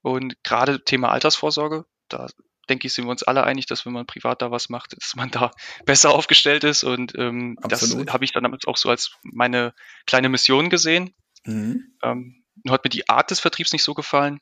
Und 0.02 0.36
gerade 0.44 0.84
Thema 0.84 1.12
Altersvorsorge, 1.12 1.86
da 2.08 2.28
denke 2.70 2.88
ich, 2.88 2.94
sind 2.94 3.06
wir 3.06 3.12
uns 3.12 3.24
alle 3.24 3.44
einig, 3.44 3.66
dass 3.66 3.86
wenn 3.86 3.94
man 3.94 4.06
privat 4.06 4.42
da 4.42 4.52
was 4.52 4.70
macht, 4.70 4.94
dass 4.98 5.16
man 5.16 5.32
da 5.32 5.52
besser 5.86 6.12
aufgestellt 6.12 6.64
ist. 6.64 6.84
Und 6.84 7.18
ähm, 7.18 7.58
das 7.62 7.96
habe 8.10 8.24
ich 8.24 8.32
dann 8.32 8.58
auch 8.66 8.78
so 8.78 8.90
als 8.90 9.12
meine 9.24 9.74
kleine 10.06 10.30
Mission 10.30 10.70
gesehen. 10.70 11.14
Mhm. 11.46 11.96
Ähm, 12.04 12.44
nur 12.64 12.74
hat 12.74 12.84
mir 12.84 12.90
die 12.90 13.10
Art 13.10 13.32
des 13.32 13.40
Vertriebs 13.40 13.74
nicht 13.74 13.84
so 13.84 13.94
gefallen. 13.94 14.40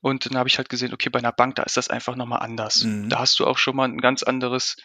Und 0.00 0.24
dann 0.24 0.38
habe 0.38 0.48
ich 0.48 0.56
halt 0.56 0.70
gesehen, 0.70 0.94
okay, 0.94 1.10
bei 1.10 1.18
einer 1.18 1.32
Bank, 1.32 1.56
da 1.56 1.62
ist 1.62 1.76
das 1.76 1.88
einfach 1.88 2.16
nochmal 2.16 2.40
anders. 2.40 2.84
Mhm. 2.84 3.10
Da 3.10 3.18
hast 3.18 3.38
du 3.38 3.46
auch 3.46 3.58
schon 3.58 3.76
mal 3.76 3.86
ein 3.86 4.00
ganz 4.00 4.22
anderes 4.22 4.76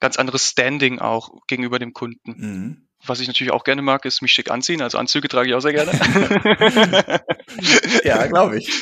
ganz 0.00 0.16
anderes 0.16 0.48
Standing 0.48 0.98
auch 0.98 1.30
gegenüber 1.46 1.78
dem 1.78 1.92
Kunden. 1.92 2.30
Mhm. 2.36 2.88
Was 3.04 3.20
ich 3.20 3.28
natürlich 3.28 3.52
auch 3.52 3.64
gerne 3.64 3.82
mag, 3.82 4.04
ist 4.04 4.22
mich 4.22 4.32
schick 4.32 4.50
anziehen. 4.50 4.82
Also 4.82 4.98
Anzüge 4.98 5.28
trage 5.28 5.48
ich 5.48 5.54
auch 5.54 5.60
sehr 5.60 5.72
gerne. 5.72 5.92
ja, 8.04 8.26
glaube 8.26 8.58
ich. 8.58 8.72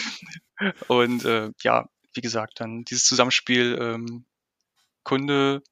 Und 0.89 1.25
äh, 1.25 1.51
ja, 1.63 1.89
wie 2.15 2.21
gesagt, 2.21 2.61
dann 2.61 2.85
dieses 2.85 3.05
Zusammenspiel 3.05 3.79
ähm, 3.81 4.25
Kunde, 5.03 5.63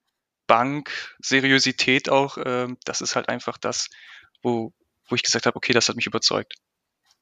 Bank, 0.47 0.91
Seriosität 1.21 2.09
auch, 2.11 2.37
ähm, 2.45 2.77
das 2.85 3.01
ist 3.01 3.17
halt 3.17 3.29
einfach 3.29 3.57
das, 3.59 3.89
wo, 4.43 4.73
wo 5.09 5.15
ich 5.15 5.23
gesagt 5.23 5.47
habe, 5.47 5.57
okay, 5.57 5.73
das 5.73 5.89
hat 5.89 5.97
mich 5.97 6.07
überzeugt. 6.07 6.55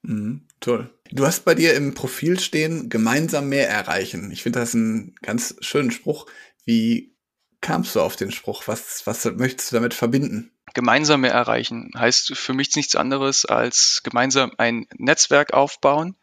Mhm, 0.02 0.48
toll. 0.60 0.90
Du 1.10 1.26
hast 1.26 1.44
bei 1.44 1.54
dir 1.54 1.74
im 1.74 1.94
Profil 1.94 2.40
stehen, 2.40 2.88
gemeinsam 2.88 3.48
mehr 3.48 3.68
erreichen. 3.68 4.30
Ich 4.30 4.42
finde 4.42 4.60
das 4.60 4.74
einen 4.74 5.14
ganz 5.22 5.56
schönen 5.60 5.90
Spruch. 5.90 6.26
Wie 6.64 7.14
kamst 7.60 7.94
du 7.94 8.00
auf 8.00 8.16
den 8.16 8.30
Spruch? 8.30 8.66
Was, 8.66 9.06
was 9.06 9.24
möchtest 9.24 9.72
du 9.72 9.76
damit 9.76 9.94
verbinden? 9.94 10.52
Gemeinsam 10.74 11.22
mehr 11.22 11.32
erreichen 11.32 11.90
heißt 11.96 12.36
für 12.36 12.52
mich 12.52 12.74
nichts 12.76 12.94
anderes 12.94 13.44
als 13.44 14.02
gemeinsam 14.04 14.52
ein 14.58 14.86
Netzwerk 14.96 15.52
aufbauen 15.52 16.16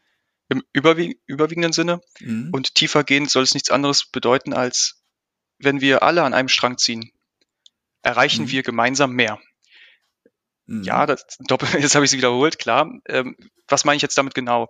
im 0.50 0.64
überwie 0.72 1.20
überwiegenden 1.26 1.74
Sinne. 1.74 2.02
Mhm. 2.20 2.50
Und 2.54 2.76
tiefergehend 2.76 3.30
soll 3.30 3.44
es 3.44 3.54
nichts 3.54 3.70
anderes 3.70 4.06
bedeuten, 4.06 4.54
als 4.54 5.02
wenn 5.60 5.82
wir 5.82 6.04
alle 6.04 6.24
an 6.24 6.34
einem 6.34 6.48
Strang 6.48 6.78
ziehen, 6.78 7.12
erreichen 8.04 8.46
mhm. 8.46 8.52
wir 8.52 8.64
gemeinsam 8.64 9.12
mehr. 9.12 9.40
Mhm. 10.66 10.84
Ja, 10.84 11.06
das, 11.06 11.26
jetzt 11.80 11.96
habe 11.96 12.06
ich 12.06 12.12
es 12.12 12.18
wiederholt, 12.18 12.60
klar. 12.60 12.90
Ähm, 13.08 13.36
was 13.68 13.86
meine 13.86 13.98
ich 13.98 14.02
jetzt 14.02 14.18
damit 14.18 14.34
genau? 14.34 14.70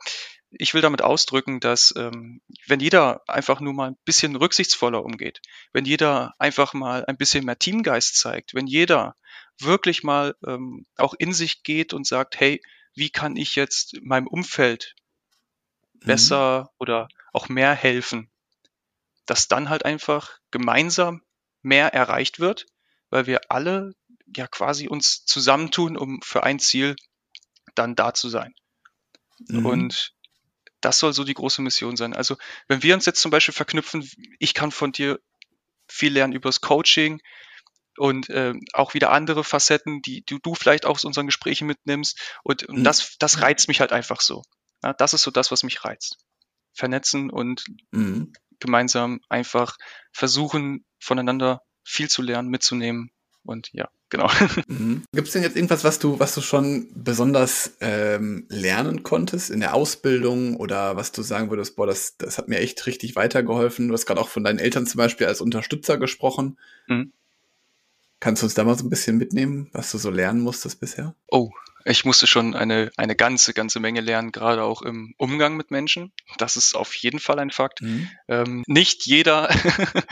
Ich 0.52 0.74
will 0.74 0.82
damit 0.82 1.02
ausdrücken, 1.02 1.60
dass 1.60 1.94
ähm, 1.98 2.42
wenn 2.68 2.80
jeder 2.80 3.22
einfach 3.28 3.60
nur 3.60 3.74
mal 3.74 3.90
ein 3.90 3.98
bisschen 4.06 4.36
rücksichtsvoller 4.36 5.04
umgeht, 5.04 5.42
wenn 5.74 5.86
jeder 5.86 6.34
einfach 6.40 6.74
mal 6.74 7.06
ein 7.06 7.18
bisschen 7.18 7.46
mehr 7.46 7.60
Teamgeist 7.60 8.18
zeigt, 8.18 8.54
wenn 8.54 8.68
jeder 8.68 9.16
wirklich 9.60 10.04
mal 10.04 10.36
ähm, 10.46 10.86
auch 10.96 11.14
in 11.18 11.34
sich 11.34 11.64
geht 11.64 11.94
und 11.94 12.08
sagt, 12.08 12.40
hey, 12.40 12.62
wie 12.94 13.10
kann 13.10 13.36
ich 13.36 13.56
jetzt 13.56 14.02
meinem 14.02 14.28
Umfeld 14.28 14.96
besser 15.94 16.62
mhm. 16.62 16.68
oder 16.80 17.08
auch 17.34 17.50
mehr 17.50 17.74
helfen, 17.74 18.30
dass 19.26 19.48
dann 19.48 19.70
halt 19.70 19.86
einfach 19.86 20.40
gemeinsam 20.52 21.22
mehr 21.62 21.94
erreicht 21.94 22.40
wird, 22.40 22.66
weil 23.10 23.28
wir 23.28 23.42
alle 23.50 23.94
ja 24.36 24.48
quasi 24.48 24.88
uns 24.88 25.26
zusammentun, 25.26 25.98
um 25.98 26.22
für 26.22 26.44
ein 26.44 26.60
Ziel 26.60 26.96
dann 27.76 27.96
da 27.96 28.14
zu 28.14 28.30
sein. 28.30 28.54
Mhm. 29.48 29.66
Und 29.66 30.14
das 30.88 31.00
soll 31.00 31.12
so 31.12 31.26
die 31.26 31.34
große 31.34 31.62
Mission 31.62 31.98
sein. 31.98 32.16
Also 32.16 32.38
wenn 32.70 32.82
wir 32.82 32.96
uns 32.96 33.06
jetzt 33.06 33.20
zum 33.20 33.30
Beispiel 33.30 33.54
verknüpfen, 33.54 34.10
ich 34.40 34.54
kann 34.54 34.72
von 34.72 34.94
dir 34.94 35.20
viel 35.90 36.14
lernen 36.14 36.32
übers 36.32 36.62
Coaching 36.62 37.22
und 37.98 38.30
äh, 38.30 38.54
auch 38.72 38.94
wieder 38.94 39.12
andere 39.12 39.44
Facetten, 39.44 40.02
die 40.02 40.24
du, 40.26 40.40
du 40.40 40.56
vielleicht 40.56 40.86
auch 40.86 40.96
aus 40.96 41.04
unseren 41.04 41.26
Gesprächen 41.26 41.68
mitnimmst. 41.68 42.18
Und, 42.42 42.64
und 42.64 42.80
mhm. 42.80 42.84
das, 42.86 43.18
das 43.20 43.42
reizt 43.42 43.68
mich 43.68 43.82
halt 43.82 43.92
einfach 43.92 44.22
so. 44.22 44.44
Ja, 44.82 44.94
das 44.94 45.14
ist 45.14 45.24
so 45.24 45.32
das, 45.32 45.52
was 45.52 45.64
mich 45.64 45.84
reizt. 45.84 46.20
Vernetzen 46.72 47.30
und 47.32 47.66
mhm. 47.92 48.32
gemeinsam 48.62 49.20
einfach 49.28 49.76
versuchen, 50.14 50.86
voneinander 51.00 51.64
viel 51.84 52.10
zu 52.10 52.22
lernen, 52.22 52.48
mitzunehmen. 52.48 53.12
Und 53.48 53.70
ja, 53.74 53.90
genau. 54.10 54.30
Mhm. 54.68 55.04
Gibt 55.14 55.28
es 55.28 55.34
denn 55.34 55.44
jetzt 55.44 55.56
irgendwas, 55.56 55.84
was 55.84 56.00
du, 56.00 56.20
was 56.20 56.36
du 56.36 56.42
schon 56.42 56.88
besonders 56.94 57.78
ähm, 57.80 58.46
lernen 58.50 59.04
konntest 59.04 59.50
in 59.50 59.62
der 59.62 59.74
Ausbildung 59.74 60.58
oder 60.58 60.96
was 60.98 61.12
du 61.12 61.22
sagen 61.22 61.50
würdest, 61.50 61.76
boah, 61.76 61.88
das, 61.88 62.18
das 62.18 62.38
hat 62.38 62.48
mir 62.50 62.60
echt 62.60 62.86
richtig 62.86 63.16
weitergeholfen. 63.16 63.88
Du 63.88 63.94
hast 63.94 64.06
gerade 64.06 64.20
auch 64.20 64.30
von 64.30 64.44
deinen 64.44 64.60
Eltern 64.60 64.86
zum 64.86 64.98
Beispiel 64.98 65.28
als 65.28 65.42
Unterstützer 65.42 65.98
gesprochen. 65.98 66.58
Mhm. 66.88 67.14
Kannst 68.20 68.42
du 68.42 68.48
uns 68.48 68.56
da 68.56 68.64
mal 68.64 68.78
so 68.78 68.86
ein 68.86 68.90
bisschen 68.90 69.18
mitnehmen, 69.18 69.70
was 69.74 69.92
du 69.92 69.98
so 69.98 70.10
lernen 70.10 70.42
musstest 70.42 70.80
bisher? 70.80 71.16
Oh, 71.28 71.52
ich 71.86 72.04
musste 72.04 72.28
schon 72.28 72.56
eine, 72.56 72.92
eine 72.98 73.16
ganze, 73.16 73.54
ganze 73.54 73.80
Menge 73.80 74.02
lernen, 74.02 74.32
gerade 74.32 74.64
auch 74.64 74.82
im 74.82 75.14
Umgang 75.18 75.56
mit 75.56 75.72
Menschen. 75.72 76.12
Das 76.38 76.58
ist 76.58 76.76
auf 76.76 76.94
jeden 76.96 77.20
Fall 77.20 77.40
ein 77.40 77.52
Fakt. 77.52 77.82
Mhm. 77.82 78.10
Ähm, 78.28 78.64
nicht 78.68 79.06
jeder 79.06 79.50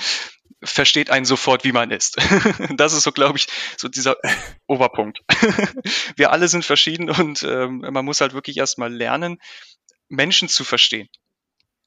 versteht 0.63 1.09
einen 1.09 1.25
sofort, 1.25 1.63
wie 1.63 1.71
man 1.71 1.91
ist. 1.91 2.17
das 2.77 2.93
ist 2.93 3.03
so, 3.03 3.11
glaube 3.11 3.37
ich, 3.37 3.47
so 3.77 3.87
dieser 3.87 4.17
Oberpunkt. 4.67 5.19
Wir 6.15 6.31
alle 6.31 6.47
sind 6.47 6.65
verschieden 6.65 7.09
und 7.09 7.43
ähm, 7.43 7.79
man 7.91 8.05
muss 8.05 8.21
halt 8.21 8.33
wirklich 8.33 8.57
erstmal 8.57 8.93
lernen, 8.93 9.39
Menschen 10.07 10.49
zu 10.49 10.63
verstehen. 10.63 11.09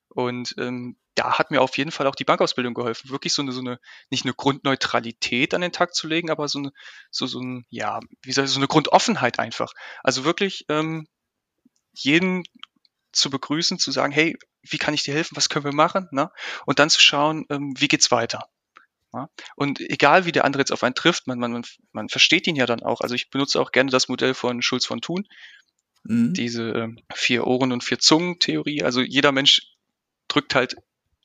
Und 0.08 0.54
ähm, 0.58 0.96
da 1.14 1.38
hat 1.38 1.50
mir 1.50 1.60
auf 1.60 1.76
jeden 1.76 1.90
Fall 1.90 2.06
auch 2.06 2.14
die 2.14 2.24
Bankausbildung 2.24 2.74
geholfen, 2.74 3.10
wirklich 3.10 3.32
so 3.32 3.42
eine, 3.42 3.52
so 3.52 3.60
eine, 3.60 3.78
nicht 4.10 4.24
eine 4.24 4.34
Grundneutralität 4.34 5.52
an 5.52 5.60
den 5.60 5.72
Tag 5.72 5.94
zu 5.94 6.06
legen, 6.06 6.30
aber 6.30 6.48
so 6.48 6.58
eine, 6.58 6.72
so, 7.10 7.26
so 7.26 7.40
ein, 7.40 7.66
ja, 7.70 8.00
wie 8.22 8.32
soll 8.32 8.44
ich, 8.44 8.50
so 8.50 8.60
eine 8.60 8.68
Grundoffenheit 8.68 9.38
einfach. 9.38 9.72
Also 10.02 10.24
wirklich 10.24 10.64
ähm, 10.68 11.06
jeden 11.92 12.44
zu 13.12 13.30
begrüßen, 13.30 13.78
zu 13.78 13.90
sagen, 13.90 14.12
hey, 14.12 14.36
wie 14.62 14.78
kann 14.78 14.94
ich 14.94 15.02
dir 15.02 15.14
helfen, 15.14 15.36
was 15.36 15.48
können 15.48 15.64
wir 15.64 15.74
machen? 15.74 16.08
Ne? 16.12 16.30
Und 16.66 16.78
dann 16.78 16.90
zu 16.90 17.00
schauen, 17.00 17.46
ähm, 17.50 17.74
wie 17.76 17.88
geht's 17.88 18.10
weiter. 18.10 18.48
Ja? 19.12 19.28
Und 19.56 19.80
egal 19.80 20.24
wie 20.24 20.32
der 20.32 20.44
andere 20.44 20.60
jetzt 20.60 20.72
auf 20.72 20.82
einen 20.82 20.94
trifft, 20.94 21.26
man, 21.26 21.38
man, 21.38 21.64
man 21.92 22.08
versteht 22.08 22.46
ihn 22.46 22.56
ja 22.56 22.66
dann 22.66 22.82
auch. 22.82 23.00
Also 23.00 23.14
ich 23.14 23.30
benutze 23.30 23.60
auch 23.60 23.72
gerne 23.72 23.90
das 23.90 24.08
Modell 24.08 24.34
von 24.34 24.62
Schulz 24.62 24.86
von 24.86 25.00
Thun, 25.00 25.26
mhm. 26.04 26.34
diese 26.34 26.70
ähm, 26.70 27.00
vier 27.14 27.46
Ohren 27.46 27.72
und 27.72 27.84
vier 27.84 27.98
Zungen 27.98 28.38
Theorie. 28.38 28.82
Also 28.82 29.00
jeder 29.00 29.32
Mensch 29.32 29.62
drückt 30.28 30.54
halt 30.54 30.76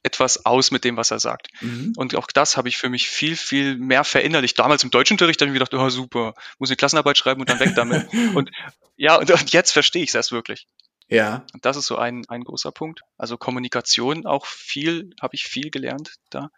etwas 0.03 0.45
aus 0.45 0.71
mit 0.71 0.83
dem, 0.83 0.97
was 0.97 1.11
er 1.11 1.19
sagt. 1.19 1.47
Mhm. 1.61 1.93
Und 1.95 2.15
auch 2.15 2.27
das 2.27 2.57
habe 2.57 2.67
ich 2.67 2.77
für 2.77 2.89
mich 2.89 3.07
viel, 3.07 3.37
viel 3.37 3.77
mehr 3.77 4.03
verinnerlicht. 4.03 4.59
Damals 4.59 4.83
im 4.83 4.91
Deutschunterricht 4.91 5.39
habe 5.39 5.47
ich 5.47 5.53
mir 5.53 5.59
gedacht, 5.59 5.73
oh 5.73 5.89
super, 5.89 6.33
muss 6.59 6.69
eine 6.69 6.75
Klassenarbeit 6.75 7.17
schreiben 7.17 7.39
und 7.39 7.49
dann 7.49 7.59
weg 7.59 7.73
damit. 7.75 8.07
und 8.35 8.51
ja, 8.97 9.15
und, 9.15 9.31
und 9.31 9.53
jetzt 9.53 9.71
verstehe 9.71 10.03
ich 10.03 10.09
es 10.09 10.15
erst 10.15 10.33
wirklich. 10.33 10.67
Ja. 11.07 11.45
Und 11.53 11.65
das 11.65 11.77
ist 11.77 11.87
so 11.87 11.95
ein, 11.95 12.25
ein 12.27 12.43
großer 12.43 12.71
Punkt. 12.71 13.01
Also 13.17 13.37
Kommunikation 13.37 14.25
auch 14.25 14.45
viel, 14.45 15.11
habe 15.21 15.35
ich 15.35 15.45
viel 15.45 15.69
gelernt 15.69 16.15
da. 16.29 16.49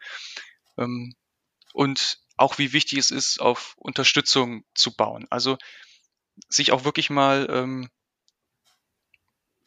Ähm, 0.78 1.16
und 1.74 2.20
auch 2.38 2.58
wie 2.58 2.74
wichtig 2.74 3.00
es 3.00 3.12
ist, 3.12 3.40
auf 3.40 3.76
Unterstützung 3.78 4.64
zu 4.74 4.96
bauen. 4.96 5.26
Also 5.30 5.58
sich 6.50 6.72
auch 6.72 6.84
wirklich 6.84 7.10
mal 7.10 7.48
ähm, 7.50 7.90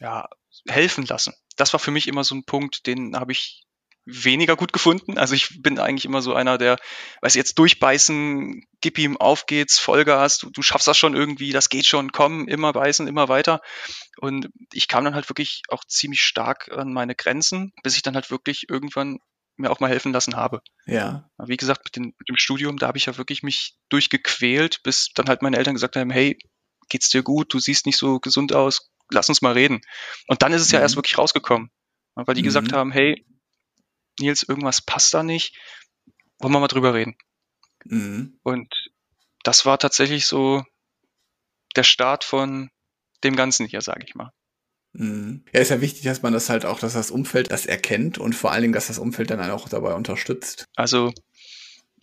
ja, 0.00 0.28
helfen 0.68 1.04
lassen. 1.06 1.34
Das 1.56 1.72
war 1.72 1.80
für 1.80 1.90
mich 1.90 2.08
immer 2.08 2.24
so 2.24 2.34
ein 2.34 2.44
Punkt, 2.44 2.86
den 2.86 3.16
habe 3.16 3.32
ich 3.32 3.64
weniger 4.04 4.56
gut 4.56 4.72
gefunden. 4.72 5.18
Also 5.18 5.34
ich 5.34 5.60
bin 5.62 5.78
eigentlich 5.78 6.06
immer 6.06 6.22
so 6.22 6.34
einer, 6.34 6.56
der, 6.56 6.78
weiß 7.20 7.34
jetzt 7.34 7.58
durchbeißen, 7.58 8.64
gib 8.80 8.98
ihm, 8.98 9.16
auf 9.18 9.46
geht's, 9.46 9.78
Vollgas, 9.78 10.38
du, 10.38 10.50
du 10.50 10.62
schaffst 10.62 10.88
das 10.88 10.96
schon 10.96 11.14
irgendwie, 11.14 11.52
das 11.52 11.68
geht 11.68 11.86
schon, 11.86 12.10
komm, 12.10 12.48
immer 12.48 12.72
beißen, 12.72 13.06
immer 13.06 13.28
weiter. 13.28 13.60
Und 14.18 14.48
ich 14.72 14.88
kam 14.88 15.04
dann 15.04 15.14
halt 15.14 15.28
wirklich 15.28 15.62
auch 15.68 15.84
ziemlich 15.84 16.22
stark 16.22 16.70
an 16.72 16.92
meine 16.92 17.14
Grenzen, 17.14 17.72
bis 17.82 17.96
ich 17.96 18.02
dann 18.02 18.14
halt 18.14 18.30
wirklich 18.30 18.70
irgendwann 18.70 19.18
mir 19.58 19.70
auch 19.70 19.80
mal 19.80 19.90
helfen 19.90 20.12
lassen 20.12 20.36
habe. 20.36 20.62
Ja. 20.86 21.28
Wie 21.38 21.56
gesagt, 21.56 21.84
mit, 21.84 21.96
den, 21.96 22.14
mit 22.18 22.28
dem 22.28 22.36
Studium, 22.36 22.78
da 22.78 22.88
habe 22.88 22.98
ich 22.98 23.06
ja 23.06 23.16
wirklich 23.16 23.42
mich 23.42 23.76
durchgequält, 23.88 24.82
bis 24.82 25.12
dann 25.14 25.28
halt 25.28 25.42
meine 25.42 25.56
Eltern 25.56 25.74
gesagt 25.74 25.96
haben, 25.96 26.10
hey, 26.10 26.38
geht's 26.88 27.10
dir 27.10 27.22
gut, 27.22 27.52
du 27.52 27.58
siehst 27.58 27.86
nicht 27.86 27.98
so 27.98 28.20
gesund 28.20 28.52
aus, 28.52 28.90
lass 29.10 29.28
uns 29.28 29.42
mal 29.42 29.52
reden. 29.52 29.80
Und 30.26 30.42
dann 30.42 30.52
ist 30.52 30.62
es 30.62 30.68
mhm. 30.68 30.76
ja 30.76 30.80
erst 30.80 30.96
wirklich 30.96 31.18
rausgekommen, 31.18 31.70
weil 32.14 32.34
die 32.34 32.42
mhm. 32.42 32.46
gesagt 32.46 32.72
haben, 32.72 32.92
hey, 32.92 33.26
Nils, 34.20 34.42
irgendwas 34.42 34.80
passt 34.80 35.12
da 35.14 35.22
nicht, 35.22 35.56
wollen 36.38 36.52
wir 36.52 36.60
mal 36.60 36.68
drüber 36.68 36.94
reden. 36.94 37.16
Mhm. 37.84 38.38
Und 38.42 38.72
das 39.44 39.66
war 39.66 39.78
tatsächlich 39.78 40.26
so 40.26 40.64
der 41.76 41.84
Start 41.84 42.24
von 42.24 42.70
dem 43.24 43.36
Ganzen 43.36 43.66
hier, 43.66 43.80
sage 43.80 44.04
ich 44.06 44.14
mal. 44.14 44.32
Mhm. 44.92 45.44
Ja, 45.52 45.60
ist 45.60 45.70
ja 45.70 45.80
wichtig, 45.80 46.02
dass 46.02 46.22
man 46.22 46.32
das 46.32 46.48
halt 46.48 46.64
auch, 46.64 46.80
dass 46.80 46.94
das 46.94 47.10
Umfeld 47.10 47.50
das 47.50 47.66
erkennt 47.66 48.18
und 48.18 48.34
vor 48.34 48.52
allen 48.52 48.62
Dingen, 48.62 48.72
dass 48.72 48.88
das 48.88 48.98
Umfeld 48.98 49.30
dann 49.30 49.50
auch 49.50 49.68
dabei 49.68 49.94
unterstützt. 49.94 50.64
Also 50.76 51.12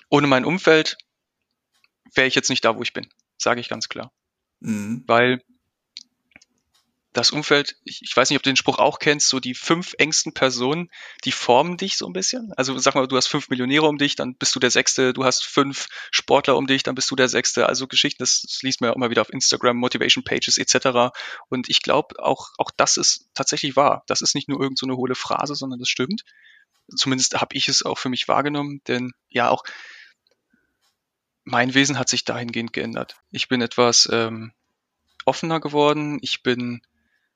ohne 0.09 0.27
mein 0.27 0.45
Umfeld 0.45 0.97
wäre 2.13 2.27
ich 2.27 2.35
jetzt 2.35 2.49
nicht 2.49 2.63
da, 2.63 2.77
wo 2.77 2.81
ich 2.81 2.93
bin, 2.93 3.07
sage 3.37 3.59
ich 3.59 3.69
ganz 3.69 3.89
klar. 3.89 4.11
Mhm. 4.59 5.03
Weil 5.07 5.41
das 7.15 7.31
Umfeld, 7.31 7.77
ich, 7.85 8.01
ich, 8.01 8.15
weiß 8.15 8.29
nicht, 8.29 8.37
ob 8.37 8.43
du 8.43 8.49
den 8.49 8.57
Spruch 8.57 8.77
auch 8.77 8.99
kennst, 8.99 9.29
so 9.29 9.39
die 9.39 9.53
fünf 9.53 9.95
engsten 9.97 10.33
Personen, 10.33 10.91
die 11.23 11.31
formen 11.31 11.77
dich 11.77 11.95
so 11.95 12.05
ein 12.05 12.11
bisschen. 12.11 12.51
Also 12.57 12.77
sag 12.77 12.93
mal, 12.93 13.07
du 13.07 13.15
hast 13.15 13.27
fünf 13.27 13.47
Millionäre 13.49 13.87
um 13.87 13.97
dich, 13.97 14.17
dann 14.17 14.35
bist 14.35 14.53
du 14.53 14.59
der 14.59 14.69
Sechste, 14.69 15.13
du 15.13 15.23
hast 15.23 15.45
fünf 15.45 15.87
Sportler 16.11 16.57
um 16.57 16.67
dich, 16.67 16.83
dann 16.83 16.93
bist 16.93 17.09
du 17.09 17.15
der 17.15 17.29
Sechste. 17.29 17.67
Also 17.67 17.87
Geschichten, 17.87 18.21
das, 18.21 18.41
das 18.41 18.61
liest 18.63 18.81
man 18.81 18.89
ja 18.89 18.95
immer 18.95 19.09
wieder 19.09 19.21
auf 19.21 19.31
Instagram, 19.31 19.77
Motivation 19.77 20.25
Pages 20.25 20.57
etc. 20.57 21.15
Und 21.47 21.69
ich 21.69 21.81
glaube, 21.81 22.21
auch, 22.21 22.49
auch 22.57 22.69
das 22.75 22.97
ist 22.97 23.29
tatsächlich 23.33 23.77
wahr. 23.77 24.03
Das 24.07 24.19
ist 24.19 24.35
nicht 24.35 24.49
nur 24.49 24.59
irgend 24.59 24.77
so 24.77 24.85
eine 24.85 24.97
hohle 24.97 25.15
Phrase, 25.15 25.55
sondern 25.55 25.79
das 25.79 25.87
stimmt. 25.87 26.23
Zumindest 26.97 27.39
habe 27.39 27.55
ich 27.55 27.69
es 27.69 27.81
auch 27.81 27.97
für 27.97 28.09
mich 28.09 28.27
wahrgenommen, 28.27 28.81
denn 28.89 29.13
ja, 29.29 29.49
auch 29.49 29.63
mein 31.45 31.73
Wesen 31.73 31.97
hat 31.97 32.09
sich 32.09 32.25
dahingehend 32.25 32.73
geändert. 32.73 33.15
Ich 33.31 33.47
bin 33.47 33.61
etwas 33.61 34.09
ähm, 34.11 34.51
offener 35.23 35.61
geworden, 35.61 36.19
ich 36.21 36.43
bin 36.43 36.81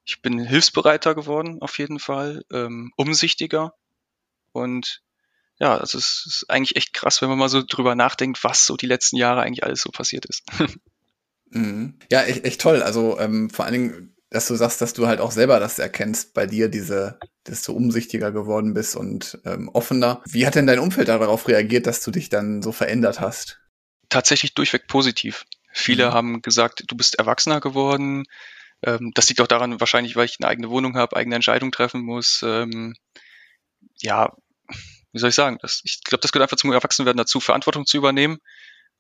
ich 0.05 0.21
bin 0.21 0.39
hilfsbereiter 0.39 1.15
geworden, 1.15 1.61
auf 1.61 1.77
jeden 1.77 1.99
Fall, 1.99 2.43
ähm, 2.51 2.91
umsichtiger. 2.95 3.73
Und 4.51 5.01
ja, 5.59 5.77
also 5.77 5.97
es 5.97 6.23
ist 6.25 6.45
eigentlich 6.47 6.77
echt 6.77 6.93
krass, 6.93 7.21
wenn 7.21 7.29
man 7.29 7.37
mal 7.37 7.49
so 7.49 7.61
drüber 7.61 7.95
nachdenkt, 7.95 8.43
was 8.43 8.65
so 8.65 8.77
die 8.77 8.87
letzten 8.87 9.17
Jahre 9.17 9.41
eigentlich 9.41 9.63
alles 9.63 9.81
so 9.81 9.91
passiert 9.91 10.25
ist. 10.25 10.43
mhm. 11.49 11.99
Ja, 12.11 12.23
echt, 12.23 12.45
echt 12.45 12.61
toll. 12.61 12.81
Also 12.81 13.19
ähm, 13.19 13.49
vor 13.49 13.65
allen 13.65 13.73
Dingen, 13.73 14.15
dass 14.29 14.47
du 14.47 14.55
sagst, 14.55 14.81
dass 14.81 14.93
du 14.93 15.07
halt 15.07 15.19
auch 15.19 15.31
selber 15.31 15.59
das 15.59 15.79
erkennst 15.79 16.33
bei 16.33 16.45
dir, 16.45 16.69
diese, 16.69 17.19
dass 17.43 17.63
du 17.63 17.73
umsichtiger 17.73 18.31
geworden 18.31 18.73
bist 18.73 18.95
und 18.95 19.39
ähm, 19.45 19.69
offener. 19.69 20.21
Wie 20.25 20.47
hat 20.47 20.55
denn 20.55 20.67
dein 20.67 20.79
Umfeld 20.79 21.09
darauf 21.09 21.47
reagiert, 21.47 21.87
dass 21.87 22.01
du 22.03 22.11
dich 22.11 22.29
dann 22.29 22.61
so 22.61 22.71
verändert 22.71 23.19
hast? 23.19 23.59
Tatsächlich 24.07 24.53
durchweg 24.53 24.87
positiv. 24.87 25.45
Viele 25.73 26.09
mhm. 26.09 26.13
haben 26.13 26.41
gesagt, 26.41 26.83
du 26.87 26.95
bist 26.95 27.19
erwachsener 27.19 27.59
geworden, 27.59 28.25
ähm, 28.83 29.11
das 29.13 29.29
liegt 29.29 29.41
auch 29.41 29.47
daran, 29.47 29.79
wahrscheinlich, 29.79 30.15
weil 30.15 30.25
ich 30.25 30.37
eine 30.39 30.47
eigene 30.49 30.69
Wohnung 30.69 30.95
habe, 30.95 31.15
eigene 31.15 31.35
Entscheidungen 31.35 31.71
treffen 31.71 32.01
muss. 32.01 32.41
Ähm, 32.43 32.95
ja, 34.01 34.33
wie 35.11 35.19
soll 35.19 35.29
ich 35.29 35.35
sagen? 35.35 35.57
Das, 35.61 35.81
ich 35.83 36.03
glaube, 36.03 36.21
das 36.21 36.31
gehört 36.31 36.47
einfach 36.47 36.57
zum 36.57 36.71
Erwachsenwerden 36.71 37.17
dazu, 37.17 37.39
Verantwortung 37.39 37.85
zu 37.85 37.97
übernehmen. 37.97 38.39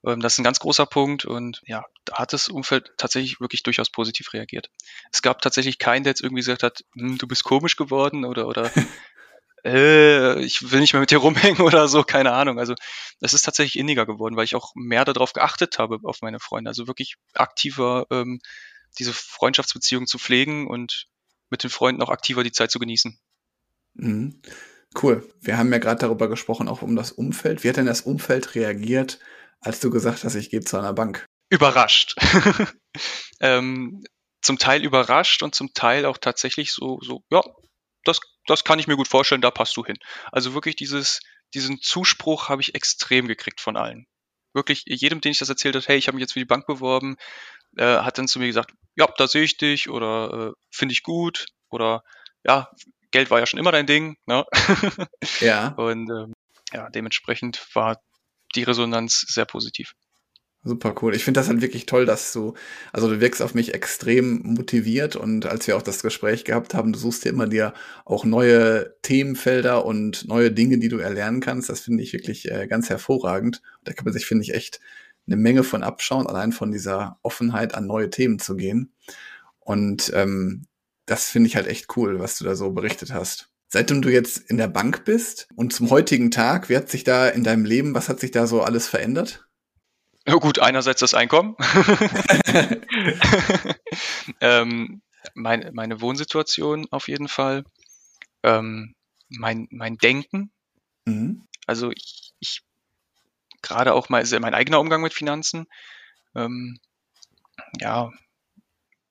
Ähm, 0.05 0.21
das 0.21 0.33
ist 0.33 0.39
ein 0.39 0.43
ganz 0.43 0.59
großer 0.59 0.85
Punkt 0.85 1.25
und 1.25 1.61
ja, 1.65 1.85
da 2.05 2.17
hat 2.17 2.33
das 2.33 2.47
Umfeld 2.47 2.93
tatsächlich 2.97 3.39
wirklich 3.39 3.63
durchaus 3.63 3.89
positiv 3.89 4.33
reagiert. 4.33 4.69
Es 5.11 5.21
gab 5.21 5.41
tatsächlich 5.41 5.79
keinen, 5.79 6.03
der 6.03 6.11
jetzt 6.11 6.21
irgendwie 6.21 6.41
gesagt 6.41 6.63
hat, 6.63 6.83
hm, 6.95 7.17
du 7.17 7.27
bist 7.27 7.43
komisch 7.43 7.75
geworden 7.75 8.25
oder 8.25 8.47
oder 8.47 8.71
äh, 9.65 10.39
ich 10.41 10.71
will 10.71 10.79
nicht 10.79 10.93
mehr 10.93 11.01
mit 11.01 11.11
dir 11.11 11.17
rumhängen 11.19 11.61
oder 11.61 11.87
so, 11.87 12.03
keine 12.03 12.33
Ahnung. 12.33 12.59
Also 12.59 12.75
das 13.19 13.33
ist 13.33 13.43
tatsächlich 13.43 13.77
inniger 13.77 14.05
geworden, 14.05 14.35
weil 14.35 14.45
ich 14.45 14.55
auch 14.55 14.71
mehr 14.75 15.05
darauf 15.05 15.33
geachtet 15.33 15.79
habe 15.79 15.99
auf 16.03 16.21
meine 16.21 16.39
Freunde. 16.39 16.69
Also 16.69 16.87
wirklich 16.87 17.15
aktiver 17.33 18.07
ähm, 18.11 18.39
diese 18.97 19.13
Freundschaftsbeziehung 19.13 20.07
zu 20.07 20.17
pflegen 20.17 20.67
und 20.67 21.07
mit 21.49 21.63
den 21.63 21.69
Freunden 21.69 22.01
auch 22.01 22.09
aktiver 22.09 22.43
die 22.43 22.51
Zeit 22.51 22.71
zu 22.71 22.79
genießen. 22.79 23.19
Mhm. 23.95 24.41
Cool. 25.01 25.27
Wir 25.41 25.57
haben 25.57 25.71
ja 25.71 25.77
gerade 25.77 26.01
darüber 26.01 26.27
gesprochen, 26.27 26.67
auch 26.67 26.81
um 26.81 26.95
das 26.95 27.11
Umfeld. 27.11 27.63
Wie 27.63 27.69
hat 27.69 27.77
denn 27.77 27.85
das 27.85 28.01
Umfeld 28.01 28.55
reagiert, 28.55 29.19
als 29.61 29.79
du 29.79 29.89
gesagt 29.89 30.23
hast, 30.23 30.35
ich 30.35 30.49
gehe 30.49 30.61
zu 30.61 30.77
einer 30.77 30.93
Bank? 30.93 31.25
Überrascht. 31.49 32.15
ähm, 33.39 34.03
zum 34.41 34.57
Teil 34.57 34.83
überrascht 34.83 35.43
und 35.43 35.53
zum 35.53 35.73
Teil 35.73 36.05
auch 36.05 36.17
tatsächlich 36.17 36.71
so, 36.71 36.99
so, 37.01 37.23
ja, 37.29 37.43
das, 38.03 38.19
das 38.45 38.63
kann 38.63 38.79
ich 38.79 38.87
mir 38.87 38.95
gut 38.95 39.07
vorstellen, 39.07 39.41
da 39.41 39.51
passt 39.51 39.77
du 39.77 39.85
hin. 39.85 39.97
Also 40.31 40.53
wirklich 40.53 40.75
dieses, 40.75 41.19
diesen 41.53 41.81
Zuspruch 41.81 42.49
habe 42.49 42.61
ich 42.61 42.75
extrem 42.75 43.27
gekriegt 43.27 43.61
von 43.61 43.77
allen. 43.77 44.07
Wirklich 44.53 44.83
jedem, 44.87 45.21
den 45.21 45.31
ich 45.31 45.39
das 45.39 45.49
erzählt 45.49 45.75
habe, 45.75 45.85
hey, 45.85 45.97
ich 45.97 46.07
habe 46.07 46.15
mich 46.15 46.21
jetzt 46.21 46.33
für 46.33 46.39
die 46.39 46.45
Bank 46.45 46.65
beworben, 46.65 47.17
äh, 47.77 47.99
hat 47.99 48.17
dann 48.17 48.27
zu 48.27 48.39
mir 48.39 48.47
gesagt, 48.47 48.71
ja, 48.95 49.07
da 49.17 49.27
sehe 49.27 49.43
ich 49.43 49.57
dich 49.57 49.89
oder 49.89 50.49
äh, 50.49 50.51
finde 50.71 50.93
ich 50.93 51.03
gut 51.03 51.47
oder 51.69 52.03
ja, 52.45 52.69
Geld 53.11 53.31
war 53.31 53.39
ja 53.39 53.45
schon 53.45 53.59
immer 53.59 53.71
dein 53.71 53.87
Ding. 53.87 54.17
Ne? 54.25 54.45
Ja. 55.39 55.69
Und 55.69 56.09
ähm, 56.09 56.33
ja, 56.73 56.89
dementsprechend 56.89 57.65
war 57.73 58.01
die 58.55 58.63
Resonanz 58.63 59.25
sehr 59.27 59.45
positiv. 59.45 59.93
Super 60.63 60.93
cool. 61.01 61.15
Ich 61.15 61.23
finde 61.23 61.39
das 61.39 61.47
halt 61.47 61.61
wirklich 61.61 61.85
toll, 61.85 62.05
dass 62.05 62.33
du, 62.33 62.53
also 62.91 63.09
du 63.09 63.21
wirkst 63.21 63.41
auf 63.41 63.53
mich 63.53 63.73
extrem 63.73 64.41
motiviert 64.43 65.15
und 65.15 65.45
als 65.45 65.65
wir 65.67 65.77
auch 65.77 65.81
das 65.81 66.01
Gespräch 66.01 66.43
gehabt 66.43 66.73
haben, 66.73 66.91
du 66.91 66.99
suchst 66.99 67.23
dir 67.23 67.29
immer 67.29 67.47
dir 67.47 67.73
auch 68.03 68.25
neue 68.25 68.93
Themenfelder 69.01 69.85
und 69.85 70.27
neue 70.27 70.51
Dinge, 70.51 70.77
die 70.77 70.89
du 70.89 70.97
erlernen 70.97 71.39
kannst. 71.39 71.69
Das 71.69 71.79
finde 71.81 72.03
ich 72.03 72.11
wirklich 72.11 72.51
äh, 72.51 72.67
ganz 72.67 72.89
hervorragend. 72.89 73.61
Da 73.85 73.93
kann 73.93 74.03
man 74.03 74.13
sich, 74.13 74.25
finde 74.25 74.43
ich, 74.43 74.53
echt 74.53 74.81
eine 75.31 75.41
Menge 75.41 75.63
von 75.63 75.83
abschauen, 75.83 76.27
allein 76.27 76.51
von 76.51 76.71
dieser 76.71 77.19
Offenheit 77.21 77.75
an 77.75 77.85
neue 77.85 78.09
Themen 78.09 78.39
zu 78.39 78.55
gehen. 78.55 78.93
Und 79.59 80.11
ähm, 80.15 80.65
das 81.05 81.29
finde 81.29 81.47
ich 81.47 81.55
halt 81.55 81.67
echt 81.67 81.95
cool, 81.95 82.19
was 82.19 82.37
du 82.37 82.45
da 82.45 82.55
so 82.55 82.71
berichtet 82.71 83.13
hast. 83.13 83.49
Seitdem 83.67 84.01
du 84.01 84.09
jetzt 84.09 84.37
in 84.49 84.57
der 84.57 84.67
Bank 84.67 85.05
bist 85.05 85.47
und 85.55 85.73
zum 85.73 85.91
heutigen 85.91 86.31
Tag, 86.31 86.69
wie 86.69 86.77
hat 86.77 86.89
sich 86.89 87.03
da 87.03 87.27
in 87.27 87.43
deinem 87.43 87.65
Leben, 87.65 87.93
was 87.93 88.09
hat 88.09 88.19
sich 88.19 88.31
da 88.31 88.47
so 88.47 88.63
alles 88.63 88.87
verändert? 88.87 89.47
Ja 90.27 90.35
gut, 90.35 90.59
einerseits 90.59 91.01
das 91.01 91.13
Einkommen. 91.13 91.55
ähm, 94.41 95.01
mein, 95.35 95.69
meine 95.73 96.01
Wohnsituation 96.01 96.87
auf 96.89 97.07
jeden 97.07 97.27
Fall. 97.27 97.63
Ähm, 98.43 98.95
mein, 99.29 99.67
mein 99.69 99.97
Denken. 99.97 100.51
Mhm. 101.05 101.45
Also 101.67 101.91
ich, 101.91 102.28
gerade 103.61 103.93
auch 103.93 104.09
mal 104.09 104.23
mein 104.39 104.53
eigener 104.53 104.79
Umgang 104.79 105.01
mit 105.01 105.13
Finanzen. 105.13 105.67
Ähm, 106.35 106.79
ja, 107.79 108.11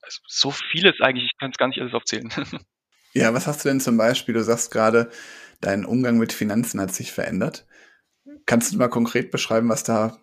also 0.03 0.21
so 0.27 0.51
vieles 0.51 1.01
eigentlich, 1.01 1.27
ich 1.27 1.39
kann 1.39 1.51
es 1.51 1.59
gar 1.59 1.69
nicht 1.69 1.81
alles 1.81 1.95
aufzählen. 1.95 2.33
Ja, 3.15 3.33
was 3.33 3.47
hast 3.47 3.65
du 3.65 3.71
denn 3.71 3.81
zum 3.81 3.97
Beispiel? 3.97 4.35
Du 4.35 4.45
sagst 4.45 4.71
gerade, 4.71 5.11
dein 5.63 5.87
Umgang 5.87 6.19
mit 6.19 6.33
Finanzen 6.33 6.79
hat 6.79 6.93
sich 6.93 7.11
verändert. 7.11 7.67
Kannst 8.45 8.73
du 8.73 8.77
mal 8.77 8.89
konkret 8.89 9.31
beschreiben, 9.31 9.69
was 9.71 9.83
da 9.83 10.19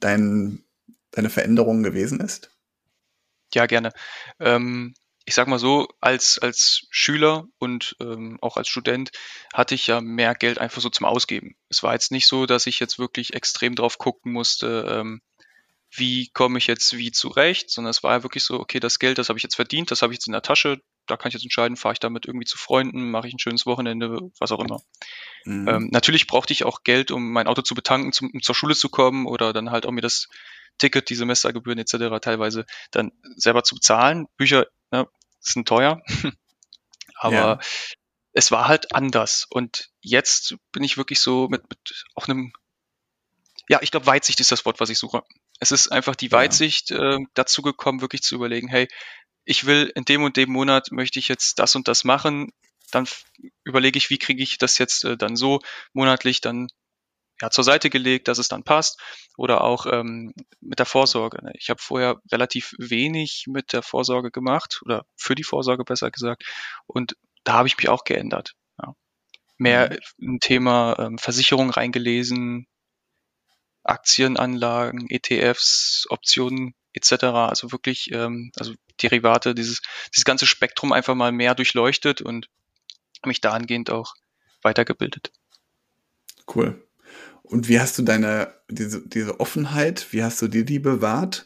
dein, 0.00 0.64
deine 1.10 1.30
Veränderung 1.30 1.82
gewesen 1.82 2.20
ist? 2.20 2.50
Ja, 3.54 3.66
gerne. 3.66 3.92
Ähm, 4.40 4.94
ich 5.24 5.34
sag 5.34 5.48
mal 5.48 5.58
so, 5.58 5.88
als, 6.00 6.38
als 6.38 6.86
Schüler 6.90 7.46
und 7.58 7.96
ähm, 8.00 8.38
auch 8.40 8.56
als 8.56 8.68
Student 8.68 9.10
hatte 9.52 9.74
ich 9.74 9.86
ja 9.86 10.00
mehr 10.00 10.34
Geld 10.34 10.58
einfach 10.58 10.80
so 10.80 10.90
zum 10.90 11.06
Ausgeben. 11.06 11.54
Es 11.68 11.82
war 11.82 11.92
jetzt 11.92 12.10
nicht 12.10 12.26
so, 12.26 12.46
dass 12.46 12.66
ich 12.66 12.80
jetzt 12.80 12.98
wirklich 12.98 13.34
extrem 13.34 13.74
drauf 13.74 13.98
gucken 13.98 14.32
musste, 14.32 14.86
ähm, 14.88 15.22
wie 15.94 16.30
komme 16.30 16.58
ich 16.58 16.66
jetzt 16.66 16.96
wie 16.96 17.12
zurecht, 17.12 17.70
sondern 17.70 17.90
es 17.90 18.02
war 18.02 18.16
ja 18.16 18.22
wirklich 18.22 18.44
so, 18.44 18.58
okay, 18.58 18.80
das 18.80 18.98
Geld, 18.98 19.18
das 19.18 19.28
habe 19.28 19.38
ich 19.38 19.42
jetzt 19.42 19.56
verdient, 19.56 19.90
das 19.90 20.00
habe 20.00 20.12
ich 20.12 20.16
jetzt 20.16 20.26
in 20.26 20.32
der 20.32 20.42
Tasche, 20.42 20.80
da 21.06 21.16
kann 21.16 21.28
ich 21.28 21.34
jetzt 21.34 21.42
entscheiden, 21.42 21.76
fahre 21.76 21.92
ich 21.92 22.00
damit 22.00 22.26
irgendwie 22.26 22.46
zu 22.46 22.56
Freunden, 22.56 23.10
mache 23.10 23.28
ich 23.28 23.34
ein 23.34 23.38
schönes 23.38 23.66
Wochenende, 23.66 24.30
was 24.38 24.52
auch 24.52 24.60
immer. 24.60 24.80
Mhm. 25.44 25.68
Ähm, 25.68 25.88
natürlich 25.92 26.26
brauchte 26.26 26.54
ich 26.54 26.64
auch 26.64 26.82
Geld, 26.82 27.10
um 27.10 27.30
mein 27.30 27.46
Auto 27.46 27.60
zu 27.60 27.74
betanken, 27.74 28.12
zum, 28.12 28.30
um 28.32 28.40
zur 28.40 28.54
Schule 28.54 28.74
zu 28.74 28.88
kommen 28.88 29.26
oder 29.26 29.52
dann 29.52 29.70
halt 29.70 29.84
auch 29.84 29.90
mir 29.90 30.00
das 30.00 30.28
Ticket, 30.78 31.10
die 31.10 31.14
Semestergebühren 31.14 31.78
etc. 31.78 32.20
teilweise 32.22 32.64
dann 32.90 33.12
selber 33.36 33.62
zu 33.62 33.74
bezahlen. 33.74 34.26
Bücher 34.38 34.66
ne, 34.92 35.08
sind 35.40 35.66
teuer, 35.66 36.02
aber 37.16 37.34
ja. 37.34 37.58
es 38.32 38.50
war 38.50 38.68
halt 38.68 38.94
anders. 38.94 39.46
Und 39.50 39.90
jetzt 40.00 40.56
bin 40.70 40.84
ich 40.84 40.96
wirklich 40.96 41.20
so 41.20 41.48
mit, 41.48 41.68
mit 41.68 42.04
auch 42.14 42.28
einem, 42.28 42.52
ja, 43.68 43.80
ich 43.82 43.90
glaube, 43.90 44.06
Weitsicht 44.06 44.40
ist 44.40 44.52
das 44.52 44.64
Wort, 44.64 44.78
was 44.78 44.90
ich 44.90 44.98
suche. 44.98 45.22
Es 45.58 45.72
ist 45.72 45.88
einfach 45.88 46.14
die 46.14 46.32
Weitsicht 46.32 46.90
ja. 46.90 47.14
äh, 47.14 47.18
dazu 47.34 47.62
gekommen, 47.62 48.00
wirklich 48.00 48.22
zu 48.22 48.34
überlegen, 48.34 48.68
hey, 48.68 48.88
ich 49.44 49.66
will 49.66 49.90
in 49.94 50.04
dem 50.04 50.22
und 50.22 50.36
dem 50.36 50.50
Monat 50.50 50.92
möchte 50.92 51.18
ich 51.18 51.28
jetzt 51.28 51.58
das 51.58 51.74
und 51.74 51.88
das 51.88 52.04
machen, 52.04 52.52
dann 52.92 53.08
überlege 53.64 53.96
ich, 53.96 54.10
wie 54.10 54.18
kriege 54.18 54.42
ich 54.42 54.58
das 54.58 54.78
jetzt 54.78 55.04
äh, 55.04 55.16
dann 55.16 55.34
so 55.34 55.60
monatlich 55.92 56.40
dann 56.40 56.68
ja, 57.42 57.50
zur 57.50 57.64
Seite 57.64 57.90
gelegt, 57.90 58.28
dass 58.28 58.38
es 58.38 58.46
dann 58.46 58.62
passt. 58.62 59.00
Oder 59.36 59.62
auch 59.62 59.86
ähm, 59.86 60.32
mit 60.60 60.78
der 60.78 60.86
Vorsorge. 60.86 61.44
Ne? 61.44 61.52
Ich 61.58 61.70
habe 61.70 61.82
vorher 61.82 62.22
relativ 62.30 62.72
wenig 62.78 63.46
mit 63.48 63.72
der 63.72 63.82
Vorsorge 63.82 64.30
gemacht 64.30 64.80
oder 64.84 65.04
für 65.16 65.34
die 65.34 65.42
Vorsorge 65.42 65.84
besser 65.84 66.12
gesagt. 66.12 66.44
Und 66.86 67.16
da 67.42 67.54
habe 67.54 67.66
ich 67.66 67.76
mich 67.76 67.88
auch 67.88 68.04
geändert. 68.04 68.54
Ja. 68.80 68.94
Mehr 69.58 69.98
mhm. 70.18 70.34
ein 70.34 70.40
Thema 70.40 70.96
ähm, 71.00 71.18
Versicherung 71.18 71.70
reingelesen, 71.70 72.68
Aktienanlagen, 73.82 75.10
ETFs, 75.10 76.06
Optionen 76.10 76.76
etc. 76.92 77.24
Also 77.24 77.72
wirklich, 77.72 78.12
ähm, 78.12 78.52
also 78.56 78.74
Derivate, 79.02 79.56
dieses, 79.56 79.82
dieses 80.14 80.24
ganze 80.24 80.46
Spektrum 80.46 80.92
einfach 80.92 81.16
mal 81.16 81.32
mehr 81.32 81.56
durchleuchtet 81.56 82.22
und 82.22 82.48
mich 83.26 83.40
dahingehend 83.40 83.90
auch 83.90 84.14
weitergebildet. 84.62 85.32
Cool. 86.46 86.86
Und 87.52 87.68
wie 87.68 87.78
hast 87.78 87.98
du 87.98 88.02
deine, 88.02 88.54
diese, 88.70 89.06
diese 89.06 89.38
Offenheit, 89.38 90.06
wie 90.10 90.24
hast 90.24 90.40
du 90.40 90.48
dir 90.48 90.64
die 90.64 90.78
bewahrt? 90.78 91.44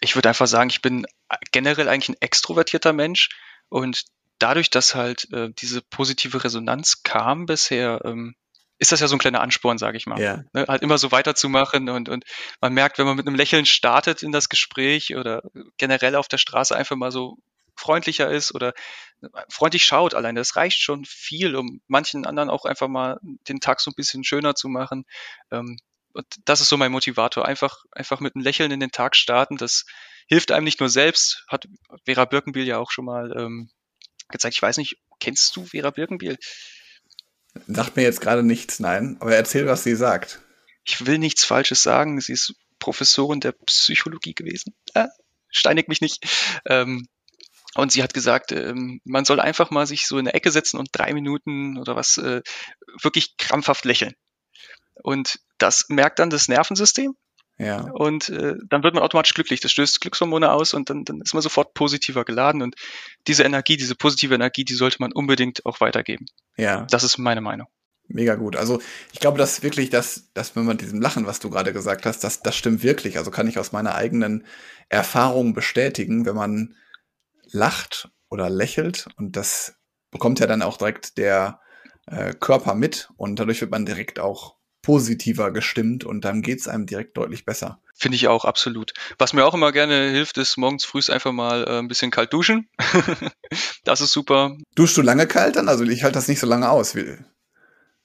Ich 0.00 0.16
würde 0.16 0.28
einfach 0.28 0.48
sagen, 0.48 0.68
ich 0.68 0.82
bin 0.82 1.06
generell 1.52 1.88
eigentlich 1.88 2.08
ein 2.08 2.20
extrovertierter 2.20 2.92
Mensch 2.92 3.28
und 3.68 4.02
dadurch, 4.40 4.68
dass 4.68 4.96
halt 4.96 5.32
äh, 5.32 5.50
diese 5.56 5.80
positive 5.80 6.42
Resonanz 6.42 7.04
kam 7.04 7.46
bisher, 7.46 8.00
ähm, 8.04 8.34
ist 8.78 8.90
das 8.90 8.98
ja 8.98 9.06
so 9.06 9.14
ein 9.14 9.20
kleiner 9.20 9.40
Ansporn, 9.40 9.78
sage 9.78 9.96
ich 9.96 10.06
mal. 10.06 10.20
Ja. 10.20 10.42
Ne, 10.52 10.64
halt 10.66 10.82
immer 10.82 10.98
so 10.98 11.12
weiterzumachen 11.12 11.88
und, 11.88 12.08
und 12.08 12.24
man 12.60 12.74
merkt, 12.74 12.98
wenn 12.98 13.06
man 13.06 13.14
mit 13.14 13.28
einem 13.28 13.36
Lächeln 13.36 13.64
startet 13.64 14.24
in 14.24 14.32
das 14.32 14.48
Gespräch 14.48 15.14
oder 15.14 15.40
generell 15.76 16.16
auf 16.16 16.26
der 16.26 16.38
Straße 16.38 16.74
einfach 16.74 16.96
mal 16.96 17.12
so 17.12 17.38
freundlicher 17.76 18.28
ist 18.28 18.56
oder 18.56 18.72
freundlich 19.48 19.84
schaut 19.84 20.14
alleine. 20.14 20.40
Das 20.40 20.56
reicht 20.56 20.80
schon 20.80 21.04
viel, 21.04 21.56
um 21.56 21.80
manchen 21.86 22.26
anderen 22.26 22.50
auch 22.50 22.64
einfach 22.64 22.88
mal 22.88 23.18
den 23.22 23.60
Tag 23.60 23.80
so 23.80 23.90
ein 23.90 23.94
bisschen 23.94 24.24
schöner 24.24 24.54
zu 24.54 24.68
machen. 24.68 25.04
Ähm, 25.50 25.78
und 26.12 26.26
das 26.44 26.60
ist 26.60 26.68
so 26.68 26.76
mein 26.76 26.92
Motivator. 26.92 27.46
Einfach, 27.46 27.84
einfach 27.90 28.20
mit 28.20 28.34
einem 28.34 28.44
Lächeln 28.44 28.70
in 28.70 28.80
den 28.80 28.90
Tag 28.90 29.16
starten. 29.16 29.56
Das 29.56 29.84
hilft 30.26 30.52
einem 30.52 30.64
nicht 30.64 30.80
nur 30.80 30.88
selbst, 30.88 31.44
hat 31.48 31.68
Vera 32.04 32.24
Birkenbiel 32.24 32.66
ja 32.66 32.78
auch 32.78 32.90
schon 32.90 33.04
mal 33.04 33.34
ähm, 33.36 33.70
gezeigt. 34.28 34.54
Ich 34.54 34.62
weiß 34.62 34.76
nicht, 34.76 34.98
kennst 35.20 35.54
du 35.56 35.64
Vera 35.64 35.90
Birkenbiel? 35.90 36.38
Sagt 37.66 37.96
mir 37.96 38.02
jetzt 38.02 38.20
gerade 38.20 38.42
nichts, 38.42 38.80
nein. 38.80 39.16
Aber 39.20 39.34
erzähl, 39.34 39.66
was 39.66 39.84
sie 39.84 39.94
sagt. 39.94 40.40
Ich 40.84 41.06
will 41.06 41.18
nichts 41.18 41.44
Falsches 41.44 41.82
sagen. 41.82 42.20
Sie 42.20 42.32
ist 42.32 42.54
Professorin 42.78 43.40
der 43.40 43.52
Psychologie 43.52 44.34
gewesen. 44.34 44.74
Äh, 44.94 45.08
steinig 45.50 45.88
mich 45.88 46.00
nicht. 46.00 46.24
Ähm, 46.66 47.06
und 47.74 47.92
sie 47.92 48.02
hat 48.02 48.14
gesagt, 48.14 48.52
ähm, 48.52 49.00
man 49.04 49.24
soll 49.24 49.40
einfach 49.40 49.70
mal 49.70 49.86
sich 49.86 50.06
so 50.06 50.18
in 50.18 50.26
der 50.26 50.34
Ecke 50.34 50.50
setzen 50.50 50.78
und 50.78 50.90
drei 50.92 51.14
Minuten 51.14 51.78
oder 51.78 51.96
was 51.96 52.18
äh, 52.18 52.42
wirklich 53.00 53.36
krampfhaft 53.38 53.84
lächeln. 53.84 54.14
Und 55.02 55.38
das 55.58 55.86
merkt 55.88 56.18
dann 56.18 56.30
das 56.30 56.48
Nervensystem. 56.48 57.14
Ja. 57.58 57.82
Und 57.92 58.28
äh, 58.28 58.54
dann 58.68 58.82
wird 58.82 58.94
man 58.94 59.02
automatisch 59.02 59.34
glücklich. 59.34 59.60
Das 59.60 59.70
stößt 59.72 60.00
Glückshormone 60.00 60.50
aus 60.50 60.74
und 60.74 60.90
dann, 60.90 61.04
dann 61.04 61.20
ist 61.20 61.34
man 61.34 61.42
sofort 61.42 61.74
positiver 61.74 62.24
geladen. 62.24 62.62
Und 62.62 62.74
diese 63.26 63.44
Energie, 63.44 63.76
diese 63.76 63.94
positive 63.94 64.34
Energie, 64.34 64.64
die 64.64 64.74
sollte 64.74 64.96
man 65.00 65.12
unbedingt 65.12 65.64
auch 65.64 65.80
weitergeben. 65.80 66.26
Ja. 66.56 66.86
Das 66.90 67.04
ist 67.04 67.18
meine 67.18 67.40
Meinung. 67.40 67.68
Mega 68.08 68.34
gut. 68.34 68.56
Also 68.56 68.80
ich 69.12 69.20
glaube, 69.20 69.38
dass 69.38 69.62
wirklich 69.62 69.90
das, 69.90 70.30
dass 70.34 70.56
wenn 70.56 70.64
man 70.64 70.76
diesem 70.76 71.00
Lachen, 71.00 71.26
was 71.26 71.40
du 71.40 71.50
gerade 71.50 71.72
gesagt 71.72 72.04
hast, 72.04 72.24
das, 72.24 72.42
das 72.42 72.56
stimmt 72.56 72.82
wirklich. 72.82 73.16
Also 73.16 73.30
kann 73.30 73.46
ich 73.46 73.58
aus 73.58 73.72
meiner 73.72 73.94
eigenen 73.94 74.44
Erfahrung 74.88 75.54
bestätigen, 75.54 76.26
wenn 76.26 76.34
man 76.34 76.74
lacht 77.52 78.10
oder 78.28 78.50
lächelt 78.50 79.06
und 79.16 79.36
das 79.36 79.76
bekommt 80.10 80.40
ja 80.40 80.46
dann 80.46 80.62
auch 80.62 80.76
direkt 80.76 81.18
der 81.18 81.60
äh, 82.06 82.34
Körper 82.34 82.74
mit 82.74 83.10
und 83.16 83.38
dadurch 83.38 83.60
wird 83.60 83.70
man 83.70 83.86
direkt 83.86 84.18
auch 84.18 84.56
positiver 84.82 85.52
gestimmt 85.52 86.04
und 86.04 86.24
dann 86.24 86.42
geht's 86.42 86.66
einem 86.66 86.86
direkt 86.86 87.16
deutlich 87.16 87.44
besser. 87.44 87.80
Finde 87.94 88.16
ich 88.16 88.26
auch, 88.26 88.44
absolut. 88.44 88.92
Was 89.18 89.32
mir 89.32 89.44
auch 89.44 89.54
immer 89.54 89.70
gerne 89.70 90.10
hilft, 90.10 90.38
ist 90.38 90.56
morgens 90.56 90.84
früh 90.84 91.00
einfach 91.08 91.30
mal 91.30 91.64
äh, 91.64 91.78
ein 91.78 91.86
bisschen 91.86 92.10
kalt 92.10 92.32
duschen. 92.32 92.68
das 93.84 94.00
ist 94.00 94.12
super. 94.12 94.56
Duschst 94.74 94.96
du 94.96 95.02
lange 95.02 95.28
kalt 95.28 95.54
dann? 95.54 95.68
Also 95.68 95.84
ich 95.84 96.02
halte 96.02 96.14
das 96.14 96.26
nicht 96.26 96.40
so 96.40 96.48
lange 96.48 96.68
aus. 96.68 96.96
Wie 96.96 97.16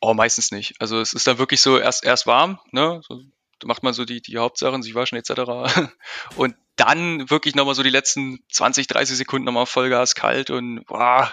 oh, 0.01 0.13
meistens 0.13 0.51
nicht. 0.51 0.75
Also 0.79 0.99
es 0.99 1.13
ist 1.13 1.25
dann 1.25 1.39
wirklich 1.39 1.62
so 1.62 1.79
erst, 1.79 2.05
erst 2.05 2.27
warm, 2.27 2.60
ne? 2.71 3.01
So, 3.07 3.21
macht 3.65 3.81
man 3.81 3.93
so 3.93 4.05
die, 4.05 4.21
die 4.21 4.38
Hauptsachen, 4.38 4.83
sich 4.83 4.93
waschen 4.93 5.17
etc. 5.17 5.89
Und 6.36 6.55
dann 6.78 7.30
wirklich 7.30 7.56
nochmal 7.56 7.76
so 7.76 7.84
die 7.84 7.90
letzten 7.90 8.40
20, 8.52 8.88
30 8.88 9.18
Sekunden 9.18 9.46
nochmal 9.46 9.66
Vollgas 9.66 10.16
kalt 10.16 10.50
und 10.50 10.86
boah, 10.86 11.32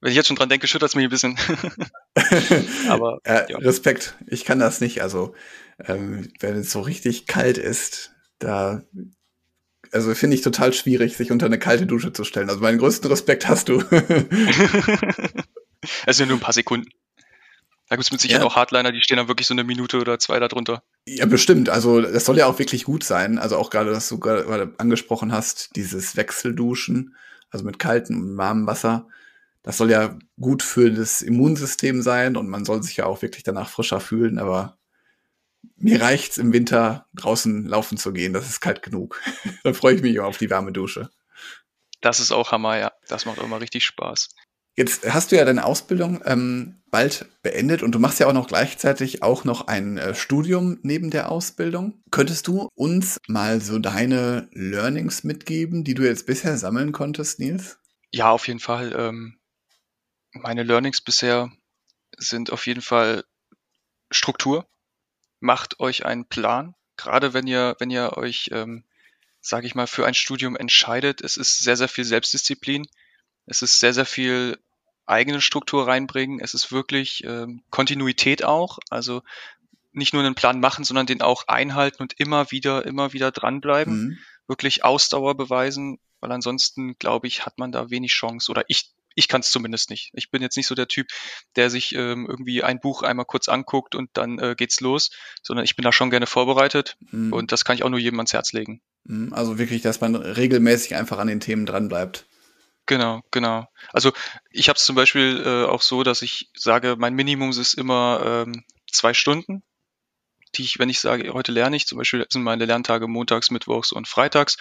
wenn 0.00 0.10
ich 0.10 0.16
jetzt 0.16 0.26
schon 0.26 0.36
dran 0.36 0.48
denke, 0.48 0.66
schüttert 0.66 0.90
es 0.90 0.94
mich 0.94 1.04
ein 1.04 1.10
bisschen. 1.10 1.38
Aber 2.88 3.18
äh, 3.24 3.50
ja. 3.50 3.58
Respekt, 3.58 4.16
ich 4.26 4.44
kann 4.44 4.58
das 4.58 4.80
nicht. 4.80 5.00
Also 5.02 5.34
ähm, 5.86 6.30
wenn 6.40 6.56
es 6.56 6.70
so 6.70 6.80
richtig 6.80 7.26
kalt 7.26 7.58
ist, 7.58 8.10
da 8.38 8.82
also 9.92 10.14
finde 10.14 10.36
ich 10.36 10.42
total 10.42 10.72
schwierig, 10.72 11.16
sich 11.16 11.30
unter 11.30 11.46
eine 11.46 11.58
kalte 11.58 11.86
Dusche 11.86 12.12
zu 12.12 12.24
stellen. 12.24 12.48
Also 12.48 12.60
meinen 12.60 12.78
größten 12.78 13.08
Respekt 13.10 13.46
hast 13.48 13.68
du. 13.68 13.80
es 16.06 16.16
sind 16.16 16.28
nur 16.28 16.38
ein 16.38 16.42
paar 16.42 16.54
Sekunden. 16.54 16.88
Da 17.88 17.96
gibt 17.96 18.06
es 18.06 18.12
mit 18.12 18.20
Sicherheit 18.20 18.42
ja. 18.42 18.46
auch 18.46 18.56
Hardliner, 18.56 18.90
die 18.90 19.02
stehen 19.02 19.18
dann 19.18 19.28
wirklich 19.28 19.46
so 19.46 19.54
eine 19.54 19.64
Minute 19.64 20.00
oder 20.00 20.18
zwei 20.18 20.40
da 20.40 20.48
drunter. 20.48 20.82
Ja, 21.06 21.26
bestimmt. 21.26 21.68
Also 21.68 22.00
das 22.00 22.24
soll 22.24 22.38
ja 22.38 22.46
auch 22.46 22.58
wirklich 22.58 22.84
gut 22.84 23.02
sein. 23.02 23.38
Also 23.38 23.56
auch 23.56 23.70
gerade, 23.70 23.92
was 23.92 24.08
du 24.08 24.18
gerade 24.18 24.72
angesprochen 24.78 25.32
hast, 25.32 25.74
dieses 25.74 26.16
Wechselduschen, 26.16 27.16
also 27.50 27.64
mit 27.64 27.78
kaltem 27.78 28.20
und 28.20 28.36
warmem 28.36 28.66
Wasser, 28.66 29.08
das 29.62 29.78
soll 29.78 29.90
ja 29.90 30.18
gut 30.40 30.62
für 30.62 30.90
das 30.90 31.22
Immunsystem 31.22 32.02
sein 32.02 32.36
und 32.36 32.48
man 32.48 32.64
soll 32.64 32.82
sich 32.82 32.96
ja 32.96 33.06
auch 33.06 33.22
wirklich 33.22 33.42
danach 33.44 33.68
frischer 33.68 34.00
fühlen, 34.00 34.38
aber 34.38 34.76
mir 35.76 36.00
reicht's 36.00 36.38
im 36.38 36.52
Winter 36.52 37.06
draußen 37.14 37.66
laufen 37.66 37.98
zu 37.98 38.12
gehen, 38.12 38.32
das 38.32 38.48
ist 38.48 38.60
kalt 38.60 38.82
genug. 38.82 39.20
Dann 39.64 39.74
freue 39.74 39.94
ich 39.94 40.02
mich 40.02 40.18
auch 40.20 40.26
auf 40.26 40.38
die 40.38 40.50
warme 40.50 40.72
Dusche. 40.72 41.10
Das 42.00 42.18
ist 42.18 42.32
auch 42.32 42.50
Hammer, 42.50 42.78
ja. 42.78 42.92
Das 43.08 43.26
macht 43.26 43.38
auch 43.38 43.44
immer 43.44 43.60
richtig 43.60 43.84
Spaß. 43.84 44.30
Jetzt 44.74 45.12
hast 45.12 45.32
du 45.32 45.36
ja 45.36 45.44
deine 45.44 45.64
Ausbildung 45.64 46.22
ähm, 46.24 46.82
bald 46.90 47.26
beendet 47.42 47.82
und 47.82 47.92
du 47.92 47.98
machst 47.98 48.20
ja 48.20 48.26
auch 48.26 48.32
noch 48.32 48.48
gleichzeitig 48.48 49.22
auch 49.22 49.44
noch 49.44 49.66
ein 49.66 49.98
äh, 49.98 50.14
Studium 50.14 50.78
neben 50.82 51.10
der 51.10 51.30
Ausbildung. 51.30 52.02
Könntest 52.10 52.46
du 52.46 52.68
uns 52.74 53.20
mal 53.28 53.60
so 53.60 53.78
deine 53.78 54.48
Learnings 54.52 55.24
mitgeben, 55.24 55.84
die 55.84 55.94
du 55.94 56.04
jetzt 56.04 56.26
bisher 56.26 56.56
sammeln 56.56 56.92
konntest, 56.92 57.38
Nils? 57.38 57.78
Ja, 58.10 58.30
auf 58.30 58.46
jeden 58.48 58.60
Fall. 58.60 58.94
Ähm, 58.96 59.38
meine 60.32 60.62
Learnings 60.62 61.02
bisher 61.02 61.52
sind 62.16 62.50
auf 62.50 62.66
jeden 62.66 62.82
Fall 62.82 63.24
Struktur. 64.10 64.66
Macht 65.40 65.80
euch 65.80 66.06
einen 66.06 66.26
Plan. 66.26 66.74
Gerade 66.96 67.34
wenn 67.34 67.46
ihr, 67.46 67.76
wenn 67.78 67.90
ihr 67.90 68.16
euch, 68.16 68.48
ähm, 68.52 68.84
sage 69.40 69.66
ich 69.66 69.74
mal, 69.74 69.86
für 69.86 70.06
ein 70.06 70.14
Studium 70.14 70.56
entscheidet, 70.56 71.20
es 71.20 71.36
ist 71.36 71.58
sehr, 71.58 71.76
sehr 71.76 71.88
viel 71.88 72.04
Selbstdisziplin 72.04 72.86
es 73.46 73.62
ist 73.62 73.80
sehr, 73.80 73.94
sehr 73.94 74.06
viel 74.06 74.58
eigene 75.06 75.40
Struktur 75.40 75.86
reinbringen. 75.86 76.40
Es 76.40 76.54
ist 76.54 76.72
wirklich 76.72 77.24
ähm, 77.24 77.62
Kontinuität 77.70 78.44
auch. 78.44 78.78
Also 78.90 79.22
nicht 79.92 80.14
nur 80.14 80.22
einen 80.22 80.34
Plan 80.34 80.60
machen, 80.60 80.84
sondern 80.84 81.06
den 81.06 81.22
auch 81.22 81.48
einhalten 81.48 82.02
und 82.02 82.18
immer 82.18 82.50
wieder, 82.50 82.86
immer 82.86 83.12
wieder 83.12 83.30
dranbleiben. 83.30 83.94
Mhm. 83.94 84.18
Wirklich 84.46 84.84
Ausdauer 84.84 85.36
beweisen. 85.36 85.98
weil 86.20 86.32
ansonsten, 86.32 86.96
glaube 86.98 87.26
ich, 87.26 87.44
hat 87.44 87.58
man 87.58 87.72
da 87.72 87.90
wenig 87.90 88.12
Chance 88.12 88.50
oder 88.50 88.64
ich 88.68 88.92
ich 89.14 89.28
kann 89.28 89.40
es 89.40 89.50
zumindest 89.50 89.90
nicht. 89.90 90.10
Ich 90.14 90.30
bin 90.30 90.42
jetzt 90.42 90.56
nicht 90.56 90.66
so 90.66 90.74
der 90.74 90.88
Typ, 90.88 91.08
der 91.56 91.70
sich 91.70 91.94
ähm, 91.94 92.26
irgendwie 92.28 92.62
ein 92.62 92.80
Buch 92.80 93.02
einmal 93.02 93.26
kurz 93.26 93.48
anguckt 93.48 93.94
und 93.94 94.10
dann 94.14 94.38
äh, 94.38 94.54
geht's 94.56 94.80
los, 94.80 95.10
sondern 95.42 95.64
ich 95.64 95.76
bin 95.76 95.82
da 95.82 95.92
schon 95.92 96.10
gerne 96.10 96.26
vorbereitet 96.26 96.96
mhm. 97.10 97.32
und 97.32 97.52
das 97.52 97.64
kann 97.64 97.76
ich 97.76 97.82
auch 97.82 97.90
nur 97.90 97.98
jedem 97.98 98.18
ans 98.20 98.32
Herz 98.32 98.52
legen. 98.52 98.80
Mhm. 99.04 99.32
Also 99.32 99.58
wirklich, 99.58 99.82
dass 99.82 100.00
man 100.00 100.16
regelmäßig 100.16 100.94
einfach 100.94 101.18
an 101.18 101.28
den 101.28 101.40
Themen 101.40 101.66
dran 101.66 101.88
bleibt. 101.88 102.26
Genau, 102.92 103.22
genau. 103.30 103.66
Also 103.94 104.12
ich 104.50 104.68
habe 104.68 104.76
es 104.76 104.84
zum 104.84 104.96
Beispiel 104.96 105.42
äh, 105.46 105.64
auch 105.64 105.80
so, 105.80 106.02
dass 106.02 106.20
ich 106.20 106.50
sage, 106.54 106.96
mein 106.98 107.14
Minimum 107.14 107.48
ist 107.48 107.72
immer 107.72 108.44
ähm, 108.46 108.64
zwei 108.92 109.14
Stunden, 109.14 109.62
die 110.54 110.62
ich, 110.64 110.78
wenn 110.78 110.90
ich 110.90 111.00
sage, 111.00 111.32
heute 111.32 111.52
lerne 111.52 111.74
ich, 111.74 111.86
zum 111.86 111.96
Beispiel 111.96 112.26
sind 112.28 112.42
meine 112.42 112.66
Lerntage 112.66 113.08
montags, 113.08 113.50
mittwochs 113.50 113.92
und 113.92 114.08
freitags, 114.08 114.58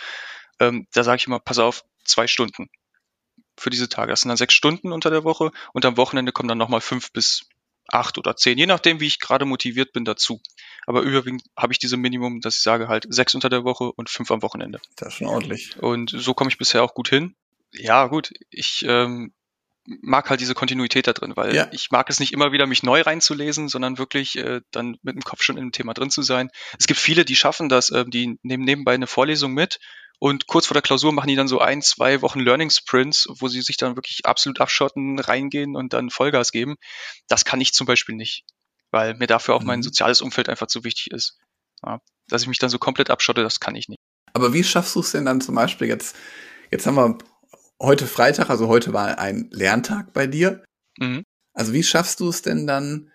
ähm, 0.62 0.88
da 0.94 1.04
sage 1.04 1.18
ich 1.18 1.28
immer, 1.28 1.42
pass 1.42 1.60
auf, 1.60 1.84
zwei 2.06 2.26
Stunden 2.26 2.70
für 3.58 3.70
diese 3.70 3.90
Tage. 3.90 4.12
Das 4.12 4.22
sind 4.22 4.30
dann 4.30 4.38
sechs 4.38 4.54
Stunden 4.54 4.94
unter 4.94 5.10
der 5.10 5.26
Woche 5.26 5.52
und 5.74 5.84
am 5.84 5.98
Wochenende 5.98 6.32
kommen 6.32 6.48
dann 6.48 6.58
nochmal 6.58 6.80
fünf 6.80 7.12
bis 7.12 7.50
acht 7.90 8.18
oder 8.18 8.38
zehn, 8.38 8.58
je 8.58 8.66
nachdem, 8.66 9.02
wie 9.02 9.08
ich 9.08 9.20
gerade 9.20 9.44
motiviert 9.44 9.92
bin 9.92 10.06
dazu. 10.06 10.40
Aber 10.88 11.02
überwiegend 11.02 11.44
habe 11.58 11.74
ich 11.74 11.80
diese 11.80 11.98
Minimum, 11.98 12.40
dass 12.40 12.56
ich 12.56 12.64
sage 12.64 12.88
halt 12.88 13.08
sechs 13.10 13.36
unter 13.36 13.50
der 13.50 13.66
Woche 13.66 13.92
und 13.92 14.10
fünf 14.10 14.32
am 14.32 14.42
Wochenende. 14.42 14.80
Das 14.96 15.10
ist 15.10 15.16
schon 15.16 15.28
ordentlich. 15.28 15.78
Und 15.80 16.16
so 16.16 16.34
komme 16.34 16.50
ich 16.50 16.58
bisher 16.58 16.82
auch 16.82 16.94
gut 16.94 17.10
hin. 17.10 17.36
Ja, 17.74 18.08
gut, 18.08 18.32
ich 18.50 18.84
ähm, 18.88 19.34
mag 19.86 20.30
halt 20.30 20.42
diese 20.42 20.54
Kontinuität 20.54 21.08
da 21.08 21.14
drin, 21.14 21.34
weil 21.36 21.56
ja. 21.56 21.68
ich 21.72 21.92
mag 21.92 22.10
es 22.10 22.20
nicht 22.20 22.34
immer 22.34 22.52
wieder, 22.52 22.68
mich 22.68 22.84
neu 22.84 23.02
reinzulesen, 23.02 23.68
sondern 23.68 23.98
wirklich 23.98 24.38
äh, 24.38 24.62
dann 24.72 24.98
mit 25.02 25.16
dem 25.16 25.24
Kopf 25.24 25.42
schon 25.44 25.58
in 25.58 25.66
dem 25.66 25.72
Thema 25.72 25.94
drin 25.94 26.12
zu 26.12 26.22
sein. 26.22 26.50
Es 26.78 26.88
gibt 26.88 27.00
viele, 27.00 27.26
die 27.26 27.36
schaffen 27.36 27.70
das, 27.70 27.90
äh, 27.90 28.06
die 28.06 28.38
nehmen 28.44 28.64
nebenbei 28.64 28.94
eine 28.94 29.08
Vorlesung 29.08 29.54
mit 29.54 29.80
und 30.20 30.46
kurz 30.46 30.68
vor 30.68 30.76
der 30.76 30.84
Klausur 30.84 31.12
machen 31.14 31.30
die 31.30 31.36
dann 31.36 31.48
so 31.48 31.60
ein, 31.60 31.82
zwei 31.82 32.22
Wochen 32.22 32.40
Learning 32.40 32.70
Sprints, 32.70 33.28
wo 33.28 33.48
sie 33.48 33.62
sich 33.62 33.78
dann 33.78 33.96
wirklich 33.96 34.26
absolut 34.26 34.62
abschotten, 34.62 35.18
reingehen 35.18 35.76
und 35.76 35.94
dann 35.94 36.12
Vollgas 36.12 36.52
geben. 36.52 36.76
Das 37.28 37.44
kann 37.44 37.60
ich 37.60 37.74
zum 37.74 37.88
Beispiel 37.88 38.16
nicht, 38.16 38.46
weil 38.92 39.16
mir 39.16 39.26
dafür 39.26 39.56
auch 39.56 39.62
mhm. 39.62 39.68
mein 39.68 39.84
soziales 39.84 40.22
Umfeld 40.22 40.48
einfach 40.48 40.68
zu 40.68 40.84
wichtig 40.84 41.10
ist. 41.12 41.40
Ja, 41.84 42.00
dass 42.28 42.44
ich 42.44 42.48
mich 42.48 42.60
dann 42.60 42.70
so 42.70 42.78
komplett 42.78 43.10
abschotte, 43.10 43.42
das 43.42 43.60
kann 43.60 43.76
ich 43.76 43.90
nicht. 43.90 43.98
Aber 44.34 44.54
wie 44.54 44.64
schaffst 44.64 44.96
du 44.96 45.00
es 45.00 45.12
denn 45.12 45.26
dann 45.26 45.42
zum 45.42 45.56
Beispiel 45.56 45.88
jetzt, 45.88 46.16
jetzt 46.70 46.86
haben 46.86 46.96
wir 46.96 47.18
heute 47.82 48.08
Freitag, 48.08 48.50
also 48.50 48.68
heute 48.68 48.94
war 48.94 49.18
ein 49.20 49.50
Lerntag 49.52 50.14
bei 50.14 50.28
dir. 50.28 50.64
Mhm. 50.98 51.24
Also 51.54 51.74
wie 51.74 51.84
schaffst 51.84 52.20
du 52.20 52.30
es 52.30 52.42
denn 52.42 52.68
dann, 52.68 53.12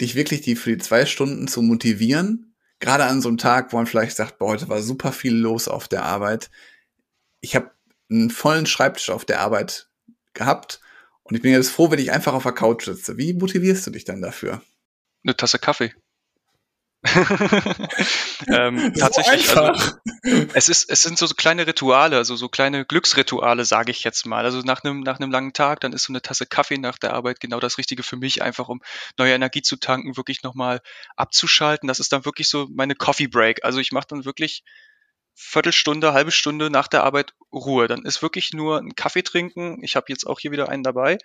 dich 0.00 0.14
wirklich 0.14 0.40
die 0.40 0.56
für 0.56 0.76
die 0.76 0.82
zwei 0.82 1.06
Stunden 1.06 1.48
zu 1.48 1.62
motivieren 1.62 2.54
gerade 2.84 3.04
an 3.04 3.22
so 3.22 3.28
einem 3.28 3.38
Tag, 3.38 3.72
wo 3.72 3.76
man 3.76 3.86
vielleicht 3.86 4.16
sagt, 4.16 4.38
boah, 4.38 4.48
heute 4.48 4.68
war 4.68 4.82
super 4.82 5.12
viel 5.12 5.34
los 5.34 5.68
auf 5.68 5.88
der 5.88 6.04
Arbeit. 6.04 6.50
Ich 7.40 7.56
habe 7.56 7.70
einen 8.10 8.30
vollen 8.30 8.66
Schreibtisch 8.66 9.10
auf 9.10 9.24
der 9.24 9.40
Arbeit 9.40 9.88
gehabt 10.34 10.80
und 11.22 11.34
ich 11.34 11.42
bin 11.42 11.52
jetzt 11.52 11.70
froh, 11.70 11.90
wenn 11.90 11.98
ich 11.98 12.12
einfach 12.12 12.34
auf 12.34 12.42
der 12.42 12.52
Couch 12.52 12.84
sitze. 12.84 13.16
Wie 13.16 13.32
motivierst 13.32 13.86
du 13.86 13.90
dich 13.90 14.04
dann 14.04 14.20
dafür? 14.20 14.62
Eine 15.24 15.36
Tasse 15.36 15.58
Kaffee. 15.58 15.94
ähm, 18.48 18.94
tatsächlich, 18.98 19.46
so 19.46 19.60
also, 19.60 19.92
es 20.54 20.68
ist, 20.68 20.90
es 20.90 21.02
sind 21.02 21.18
so, 21.18 21.26
so 21.26 21.34
kleine 21.34 21.66
Rituale, 21.66 22.16
also 22.16 22.34
so 22.34 22.48
kleine 22.48 22.86
Glücksrituale, 22.86 23.64
sage 23.64 23.90
ich 23.90 24.04
jetzt 24.04 24.24
mal. 24.24 24.44
Also 24.44 24.60
nach 24.60 24.84
einem, 24.84 25.00
nach 25.00 25.20
einem 25.20 25.30
langen 25.30 25.52
Tag, 25.52 25.80
dann 25.80 25.92
ist 25.92 26.04
so 26.04 26.12
eine 26.12 26.22
Tasse 26.22 26.46
Kaffee 26.46 26.78
nach 26.78 26.98
der 26.98 27.12
Arbeit 27.12 27.40
genau 27.40 27.60
das 27.60 27.76
Richtige 27.76 28.02
für 28.02 28.16
mich, 28.16 28.42
einfach 28.42 28.68
um 28.68 28.80
neue 29.18 29.34
Energie 29.34 29.62
zu 29.62 29.76
tanken, 29.76 30.16
wirklich 30.16 30.42
nochmal 30.42 30.80
abzuschalten. 31.16 31.88
Das 31.88 32.00
ist 32.00 32.12
dann 32.12 32.24
wirklich 32.24 32.48
so 32.48 32.68
meine 32.72 32.94
Coffee 32.94 33.26
Break. 33.26 33.64
Also 33.64 33.80
ich 33.80 33.92
mache 33.92 34.06
dann 34.08 34.24
wirklich 34.24 34.64
Viertelstunde, 35.34 36.14
halbe 36.14 36.30
Stunde 36.30 36.70
nach 36.70 36.88
der 36.88 37.04
Arbeit 37.04 37.34
Ruhe. 37.52 37.86
Dann 37.86 38.04
ist 38.04 38.22
wirklich 38.22 38.52
nur 38.52 38.78
ein 38.78 38.94
Kaffee 38.94 39.22
trinken. 39.22 39.82
Ich 39.82 39.96
habe 39.96 40.06
jetzt 40.08 40.26
auch 40.26 40.40
hier 40.40 40.52
wieder 40.52 40.68
einen 40.68 40.84
dabei. 40.84 41.18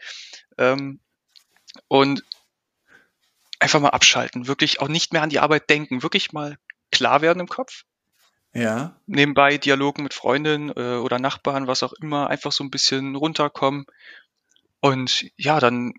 Ähm, 0.58 1.00
und 1.88 2.24
einfach 3.60 3.80
mal 3.80 3.90
abschalten, 3.90 4.48
wirklich 4.48 4.80
auch 4.82 4.88
nicht 4.88 5.14
mehr 5.14 5.22
an 5.22 5.30
die 5.30 5.40
Arbeit 5.40 5.70
denken, 5.70 6.02
wirklich 6.02 6.32
mal 6.32 6.58
klar 6.92 7.22
werden 7.22 7.42
im 7.42 7.50
Kopf. 7.50 7.84
Ja. 8.54 9.00
Nebenbei 9.06 9.58
Dialogen 9.58 10.04
mit 10.04 10.14
Freundinnen 10.14 10.70
äh, 10.70 10.98
oder 10.98 11.20
Nachbarn, 11.20 11.68
was 11.68 11.84
auch 11.84 11.94
immer, 11.94 12.30
einfach 12.30 12.52
so 12.52 12.64
ein 12.64 12.72
bisschen 12.72 13.16
runterkommen. 13.16 13.86
Und 14.80 15.30
ja, 15.38 15.60
dann 15.60 15.94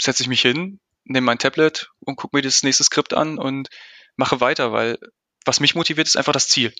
setze 0.00 0.22
ich 0.22 0.28
mich 0.28 0.40
hin, 0.40 0.80
nehme 1.04 1.26
mein 1.26 1.38
Tablet 1.38 1.90
und 2.00 2.16
gucke 2.16 2.36
mir 2.36 2.42
das 2.42 2.62
nächste 2.62 2.84
Skript 2.84 3.14
an 3.14 3.38
und 3.38 3.68
mache 4.16 4.40
weiter, 4.40 4.72
weil 4.72 4.98
was 5.44 5.60
mich 5.60 5.74
motiviert, 5.74 6.08
ist 6.08 6.16
einfach 6.16 6.32
das 6.32 6.48
Ziel. 6.48 6.74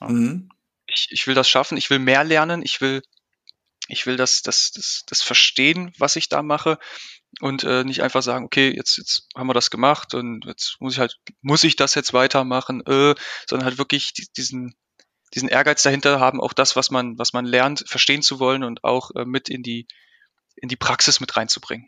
Mhm. 0.00 0.50
Ich, 0.86 1.08
ich 1.10 1.26
will 1.26 1.34
das 1.34 1.48
schaffen, 1.48 1.78
ich 1.78 1.90
will 1.90 1.98
mehr 1.98 2.24
lernen, 2.24 2.62
ich 2.62 2.80
will, 2.80 3.02
ich 3.88 4.06
will 4.06 4.16
das, 4.16 4.42
das, 4.42 4.72
das, 4.72 5.04
das 5.06 5.22
verstehen, 5.22 5.92
was 5.98 6.16
ich 6.16 6.28
da 6.28 6.42
mache 6.42 6.78
und 7.40 7.64
äh, 7.64 7.84
nicht 7.84 8.02
einfach 8.02 8.22
sagen, 8.22 8.44
okay, 8.44 8.72
jetzt, 8.74 8.96
jetzt 8.96 9.28
haben 9.34 9.48
wir 9.48 9.54
das 9.54 9.70
gemacht 9.70 10.14
und 10.14 10.44
jetzt 10.46 10.76
muss 10.80 10.94
ich 10.94 10.98
halt, 10.98 11.16
muss 11.42 11.64
ich 11.64 11.76
das 11.76 11.94
jetzt 11.94 12.12
weitermachen, 12.12 12.80
äh, 12.86 13.14
sondern 13.46 13.66
halt 13.66 13.78
wirklich 13.78 14.12
diesen, 14.36 14.74
diesen 15.34 15.48
Ehrgeiz 15.48 15.82
dahinter 15.82 16.20
haben, 16.20 16.40
auch 16.40 16.52
das, 16.52 16.76
was 16.76 16.90
man, 16.90 17.18
was 17.18 17.32
man 17.32 17.44
lernt, 17.44 17.84
verstehen 17.86 18.22
zu 18.22 18.40
wollen 18.40 18.64
und 18.64 18.84
auch 18.84 19.10
äh, 19.14 19.24
mit 19.24 19.48
in 19.48 19.62
die, 19.62 19.86
in 20.56 20.68
die 20.68 20.76
Praxis 20.76 21.20
mit 21.20 21.36
reinzubringen. 21.36 21.86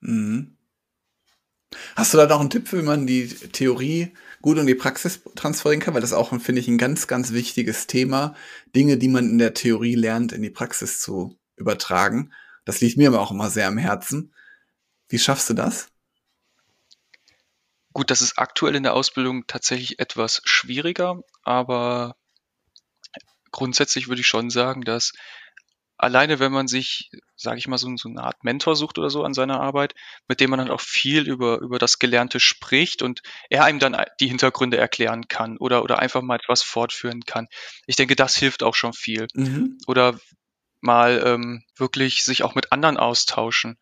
Mhm. 0.00 0.56
Hast 1.96 2.14
du 2.14 2.18
da 2.18 2.26
noch 2.26 2.40
einen 2.40 2.50
Tipp, 2.50 2.72
wie 2.72 2.82
man 2.82 3.06
die 3.06 3.26
Theorie 3.26 4.12
gut 4.42 4.58
in 4.58 4.66
die 4.66 4.74
Praxis 4.74 5.20
transferieren 5.34 5.82
kann? 5.82 5.94
Weil 5.94 6.00
das 6.00 6.12
auch, 6.12 6.28
finde 6.40 6.60
ich, 6.60 6.68
ein 6.68 6.78
ganz, 6.78 7.06
ganz 7.06 7.32
wichtiges 7.32 7.86
Thema, 7.86 8.34
Dinge, 8.74 8.96
die 8.96 9.08
man 9.08 9.28
in 9.28 9.38
der 9.38 9.54
Theorie 9.54 9.96
lernt, 9.96 10.32
in 10.32 10.42
die 10.42 10.50
Praxis 10.50 11.00
zu 11.00 11.36
übertragen. 11.56 12.32
Das 12.64 12.80
liegt 12.80 12.96
mir 12.96 13.08
aber 13.08 13.20
auch 13.20 13.30
immer 13.30 13.50
sehr 13.50 13.66
am 13.66 13.78
Herzen. 13.78 14.32
Wie 15.14 15.18
schaffst 15.20 15.48
du 15.48 15.54
das? 15.54 15.92
Gut, 17.92 18.10
das 18.10 18.20
ist 18.20 18.36
aktuell 18.36 18.74
in 18.74 18.82
der 18.82 18.94
Ausbildung 18.94 19.46
tatsächlich 19.46 20.00
etwas 20.00 20.42
schwieriger, 20.44 21.20
aber 21.44 22.16
grundsätzlich 23.52 24.08
würde 24.08 24.22
ich 24.22 24.26
schon 24.26 24.50
sagen, 24.50 24.82
dass 24.82 25.12
alleine 25.96 26.40
wenn 26.40 26.50
man 26.50 26.66
sich, 26.66 27.12
sage 27.36 27.58
ich 27.58 27.68
mal, 27.68 27.78
so, 27.78 27.96
so, 27.96 28.08
eine 28.08 28.24
Art 28.24 28.42
Mentor 28.42 28.74
sucht 28.74 28.98
oder 28.98 29.08
so 29.08 29.22
an 29.22 29.34
seiner 29.34 29.60
Arbeit, 29.60 29.94
mit 30.26 30.40
dem 30.40 30.50
man 30.50 30.58
dann 30.58 30.70
auch 30.72 30.80
viel 30.80 31.28
über, 31.28 31.60
über 31.60 31.78
das 31.78 32.00
Gelernte 32.00 32.40
spricht 32.40 33.00
und 33.00 33.22
er 33.50 33.62
einem 33.62 33.78
dann 33.78 33.96
die 34.18 34.26
Hintergründe 34.26 34.78
erklären 34.78 35.28
kann 35.28 35.58
oder, 35.58 35.84
oder 35.84 36.00
einfach 36.00 36.22
mal 36.22 36.40
etwas 36.40 36.64
fortführen 36.64 37.20
kann. 37.24 37.46
Ich 37.86 37.94
denke, 37.94 38.16
das 38.16 38.34
hilft 38.34 38.64
auch 38.64 38.74
schon 38.74 38.94
viel. 38.94 39.28
Mhm. 39.34 39.78
Oder 39.86 40.18
mal 40.80 41.22
ähm, 41.24 41.62
wirklich 41.76 42.24
sich 42.24 42.42
auch 42.42 42.56
mit 42.56 42.72
anderen 42.72 42.96
austauschen. 42.96 43.78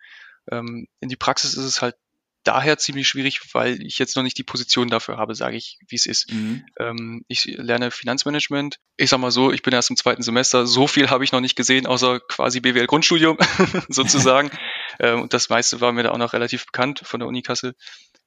Ähm, 0.50 0.86
in 1.00 1.08
die 1.08 1.16
Praxis 1.16 1.54
ist 1.54 1.64
es 1.64 1.82
halt 1.82 1.96
daher 2.44 2.78
ziemlich 2.78 3.08
schwierig, 3.08 3.40
weil 3.52 3.80
ich 3.82 3.98
jetzt 3.98 4.16
noch 4.16 4.22
nicht 4.22 4.38
die 4.38 4.42
Position 4.42 4.88
dafür 4.88 5.16
habe, 5.16 5.34
sage 5.34 5.56
ich, 5.56 5.78
wie 5.86 5.96
es 5.96 6.06
ist. 6.06 6.32
Mhm. 6.32 6.64
Ähm, 6.78 7.24
ich 7.28 7.44
lerne 7.44 7.90
Finanzmanagement. 7.90 8.78
Ich 8.96 9.10
sag 9.10 9.18
mal 9.18 9.30
so, 9.30 9.52
ich 9.52 9.62
bin 9.62 9.72
erst 9.72 9.90
im 9.90 9.96
zweiten 9.96 10.22
Semester. 10.22 10.66
So 10.66 10.86
viel 10.86 11.10
habe 11.10 11.24
ich 11.24 11.32
noch 11.32 11.40
nicht 11.40 11.56
gesehen, 11.56 11.86
außer 11.86 12.20
quasi 12.20 12.60
BWL 12.60 12.86
Grundstudium 12.86 13.38
sozusagen. 13.88 14.50
ähm, 15.00 15.22
und 15.22 15.32
das 15.32 15.48
meiste 15.48 15.80
war 15.80 15.92
mir 15.92 16.02
da 16.02 16.10
auch 16.10 16.18
noch 16.18 16.32
relativ 16.32 16.66
bekannt 16.66 17.02
von 17.04 17.20
der 17.20 17.28
Uni 17.28 17.42
Kassel. 17.42 17.74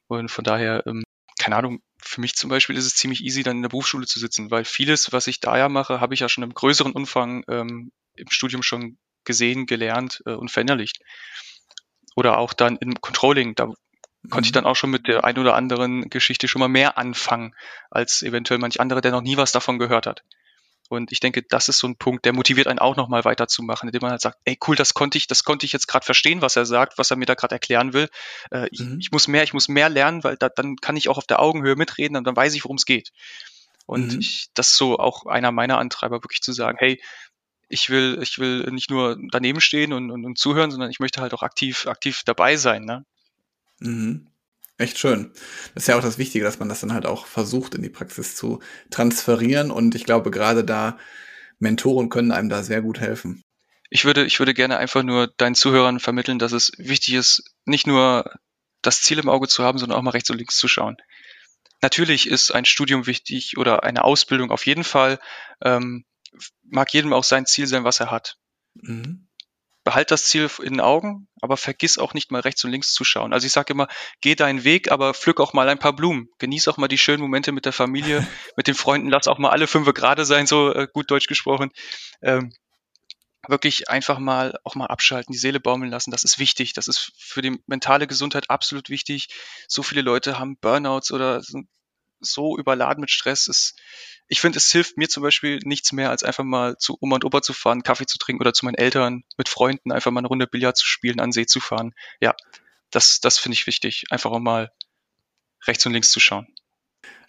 Und 0.08 0.30
von 0.32 0.44
daher, 0.44 0.84
ähm, 0.86 1.04
keine 1.40 1.58
Ahnung, 1.58 1.82
für 2.02 2.22
mich 2.22 2.36
zum 2.36 2.50
Beispiel 2.50 2.78
ist 2.78 2.86
es 2.86 2.96
ziemlich 2.96 3.22
easy, 3.22 3.44
dann 3.44 3.58
in 3.58 3.62
der 3.64 3.70
Berufsschule 3.70 4.06
zu 4.06 4.20
sitzen, 4.20 4.52
weil 4.52 4.64
vieles, 4.64 5.12
was 5.12 5.28
ich 5.28 5.40
da 5.40 5.58
ja 5.58 5.68
mache, 5.68 6.00
habe 6.00 6.14
ich 6.14 6.22
ja 6.22 6.30
schon 6.30 6.44
im 6.44 6.54
größeren 6.54 6.94
Umfang 6.94 7.44
ähm, 7.50 7.92
im 8.16 8.30
Studium 8.30 8.64
schon 8.64 8.98
gesehen, 9.26 9.66
gelernt 9.66 10.22
äh, 10.26 10.34
und 10.34 10.52
verinnerlicht 10.52 11.00
oder 12.16 12.38
auch 12.38 12.54
dann 12.54 12.78
im 12.78 13.00
Controlling, 13.02 13.56
da 13.56 13.72
konnte 14.30 14.48
ich 14.48 14.52
mhm. 14.52 14.56
dann 14.56 14.66
auch 14.66 14.76
schon 14.76 14.90
mit 14.90 15.08
der 15.08 15.24
ein 15.24 15.38
oder 15.38 15.56
anderen 15.56 16.10
Geschichte 16.10 16.48
schon 16.48 16.60
mal 16.60 16.68
mehr 16.68 16.98
anfangen, 16.98 17.54
als 17.92 18.24
eventuell 18.24 18.60
manch 18.60 18.80
andere, 18.80 19.02
der 19.02 19.12
noch 19.12 19.22
nie 19.22 19.38
was 19.38 19.52
davon 19.52 19.78
gehört 19.78 20.08
hat. 20.08 20.24
Und 20.88 21.12
ich 21.12 21.20
denke, 21.20 21.42
das 21.42 21.68
ist 21.68 21.80
so 21.80 21.88
ein 21.88 21.98
Punkt, 21.98 22.26
der 22.26 22.34
motiviert 22.34 22.68
einen 22.68 22.80
auch 22.80 22.96
nochmal 22.96 23.26
weiterzumachen, 23.26 23.90
indem 23.90 24.02
man 24.02 24.12
halt 24.12 24.22
sagt, 24.22 24.38
ey 24.46 24.58
cool, 24.68 24.76
das 24.76 24.94
konnte 24.94 25.18
ich, 25.18 25.26
das 25.26 25.44
konnte 25.44 25.66
ich 25.66 25.74
jetzt 25.74 25.88
gerade 25.88 26.06
verstehen, 26.06 26.42
was 26.42 26.56
er 26.56 26.66
sagt, 26.66 26.98
was 27.00 27.10
er 27.10 27.18
mir 27.18 27.26
da 27.26 27.34
gerade 27.34 27.56
erklären 27.56 27.94
will. 27.94 28.08
Äh, 28.52 28.68
ich, 28.72 28.82
mhm. 28.82 29.00
ich, 29.00 29.12
muss 29.12 29.28
mehr, 29.28 29.44
ich 29.44 29.54
muss 29.54 29.68
mehr 29.68 29.90
lernen, 29.90 30.24
weil 30.24 30.38
da, 30.38 30.50
dann 30.50 30.76
kann 30.76 30.96
ich 30.96 31.10
auch 31.10 31.18
auf 31.18 31.26
der 31.26 31.40
Augenhöhe 31.40 31.76
mitreden 31.76 32.18
und 32.18 32.26
dann 32.26 32.36
weiß 32.36 32.54
ich, 32.54 32.64
worum 32.64 32.78
es 32.78 32.86
geht. 32.86 33.12
Und 33.88 34.14
mhm. 34.14 34.20
ich, 34.20 34.50
das 34.54 34.70
ist 34.70 34.78
so 34.78 35.00
auch 35.00 35.26
einer 35.26 35.52
meiner 35.52 35.80
Antreiber, 35.80 36.24
wirklich 36.24 36.42
zu 36.42 36.54
sagen, 36.54 36.78
hey, 36.80 37.02
ich 37.68 37.90
will, 37.90 38.20
ich 38.22 38.38
will 38.40 38.70
nicht 38.72 38.90
nur 38.90 39.18
daneben 39.32 39.62
stehen 39.62 39.94
und, 39.94 40.12
und, 40.12 40.26
und 40.26 40.38
zuhören, 40.38 40.72
sondern 40.72 40.90
ich 40.90 41.00
möchte 41.00 41.22
halt 41.22 41.34
auch 41.34 41.44
aktiv, 41.44 41.88
aktiv 41.88 42.22
dabei 42.26 42.58
sein. 42.58 42.86
Ne? 42.86 43.06
Mhm. 43.80 44.28
Echt 44.78 45.00
schön. 45.00 45.32
Das 45.74 45.84
ist 45.84 45.88
ja 45.88 45.98
auch 45.98 46.02
das 46.02 46.18
Wichtige, 46.18 46.44
dass 46.44 46.60
man 46.60 46.68
das 46.68 46.82
dann 46.82 46.92
halt 46.92 47.06
auch 47.06 47.28
versucht, 47.28 47.76
in 47.76 47.82
die 47.82 47.90
Praxis 47.90 48.36
zu 48.36 48.60
transferieren. 48.92 49.72
Und 49.72 49.96
ich 49.96 50.04
glaube, 50.04 50.32
gerade 50.32 50.66
da 50.66 50.98
Mentoren 51.60 52.10
können 52.10 52.32
einem 52.32 52.50
da 52.50 52.62
sehr 52.62 52.82
gut 52.82 53.00
helfen. 53.00 53.42
Ich 53.90 54.04
würde, 54.04 54.26
ich 54.26 54.40
würde 54.40 54.54
gerne 54.54 54.78
einfach 54.78 55.04
nur 55.04 55.28
deinen 55.28 55.56
Zuhörern 55.56 56.02
vermitteln, 56.02 56.40
dass 56.40 56.52
es 56.52 56.74
wichtig 56.78 57.14
ist, 57.14 57.44
nicht 57.64 57.88
nur 57.88 58.30
das 58.82 59.02
Ziel 59.02 59.20
im 59.20 59.30
Auge 59.30 59.48
zu 59.48 59.64
haben, 59.64 59.78
sondern 59.78 59.98
auch 59.98 60.04
mal 60.04 60.12
rechts 60.12 60.30
und 60.30 60.38
links 60.38 60.58
zu 60.58 60.68
schauen. 60.68 60.98
Natürlich 61.82 62.28
ist 62.28 62.54
ein 62.54 62.66
Studium 62.66 63.08
wichtig 63.08 63.58
oder 63.58 63.84
eine 63.84 64.04
Ausbildung 64.04 64.52
auf 64.52 64.66
jeden 64.66 64.84
Fall. 64.84 65.20
Ähm, 65.64 66.04
mag 66.64 66.94
jedem 66.94 67.14
auch 67.14 67.24
sein 67.24 67.46
Ziel 67.46 67.68
sein, 67.68 67.84
was 67.84 68.00
er 68.00 68.12
hat. 68.12 68.38
Mhm. 68.76 69.28
Behalt 69.84 70.10
das 70.10 70.26
Ziel 70.26 70.50
in 70.64 70.74
den 70.74 70.82
Augen, 70.82 71.28
aber 71.42 71.58
vergiss 71.58 72.00
auch 72.00 72.16
nicht 72.16 72.32
mal 72.32 72.42
rechts 72.42 72.64
und 72.64 72.72
links 72.72 72.92
zu 72.92 73.04
schauen. 73.04 73.34
Also 73.34 73.46
ich 73.46 73.54
sage 73.54 73.72
immer, 73.72 73.88
geh 74.20 74.34
deinen 74.34 74.64
Weg, 74.64 74.92
aber 74.92 75.14
pflück 75.14 75.40
auch 75.40 75.54
mal 75.54 75.70
ein 75.70 75.78
paar 75.78 75.96
Blumen. 75.96 76.30
Genieß 76.40 76.68
auch 76.68 76.78
mal 76.78 76.88
die 76.88 76.98
schönen 76.98 77.22
Momente 77.22 77.52
mit 77.52 77.66
der 77.66 77.74
Familie, 77.74 78.26
mit 78.58 78.66
den 78.66 78.74
Freunden. 78.74 79.10
Lass 79.10 79.28
auch 79.28 79.38
mal 79.38 79.52
alle 79.52 79.68
fünf 79.68 79.92
gerade 79.94 80.26
sein, 80.26 80.48
so 80.48 80.74
äh, 80.74 80.88
gut 80.92 81.12
Deutsch 81.12 81.28
gesprochen. 81.28 81.70
Ähm, 82.24 82.52
wirklich 83.48 83.90
einfach 83.90 84.18
mal 84.18 84.58
auch 84.64 84.74
mal 84.74 84.88
abschalten, 84.88 85.34
die 85.34 85.38
Seele 85.38 85.60
baumeln 85.60 85.92
lassen. 85.92 86.10
Das 86.10 86.24
ist 86.24 86.40
wichtig. 86.40 86.74
Das 86.74 86.88
ist 86.88 87.12
für 87.18 87.44
die 87.44 87.62
mentale 87.68 88.08
Gesundheit 88.08 88.50
absolut 88.50 88.90
wichtig. 88.90 89.28
So 89.68 89.84
viele 89.84 90.02
Leute 90.02 90.40
haben 90.40 90.58
Burnouts 90.58 91.12
oder 91.12 91.44
sind 91.44 91.68
so 92.26 92.58
überladen 92.58 93.02
mit 93.02 93.12
Stress. 93.12 93.48
Es, 93.48 93.76
ich 94.28 94.42
finde, 94.42 94.58
es 94.58 94.72
hilft 94.72 94.98
mir 94.98 95.08
zum 95.08 95.24
Beispiel 95.24 95.60
nichts 95.64 95.92
mehr, 95.92 96.10
als 96.10 96.24
einfach 96.24 96.44
mal 96.44 96.78
zu 96.78 96.98
Oma 97.00 97.16
und 97.16 97.26
Opa 97.26 97.42
zu 97.42 97.54
fahren, 97.54 97.84
Kaffee 97.84 98.06
zu 98.06 98.18
trinken 98.18 98.42
oder 98.42 98.54
zu 98.54 98.66
meinen 98.66 98.76
Eltern 98.76 99.24
mit 99.38 99.50
Freunden 99.50 99.92
einfach 99.92 100.12
mal 100.12 100.20
eine 100.20 100.28
Runde 100.28 100.48
Billard 100.48 100.78
zu 100.78 100.86
spielen, 100.86 101.20
an 101.20 101.32
See 101.32 101.46
zu 101.46 101.60
fahren. 101.60 101.94
Ja, 102.20 102.36
das, 102.92 103.20
das 103.20 103.38
finde 103.38 103.54
ich 103.54 103.68
wichtig. 103.68 104.06
Einfach 104.10 104.32
auch 104.32 104.40
mal 104.40 104.72
rechts 105.68 105.86
und 105.86 105.94
links 105.94 106.12
zu 106.12 106.20
schauen. 106.20 106.48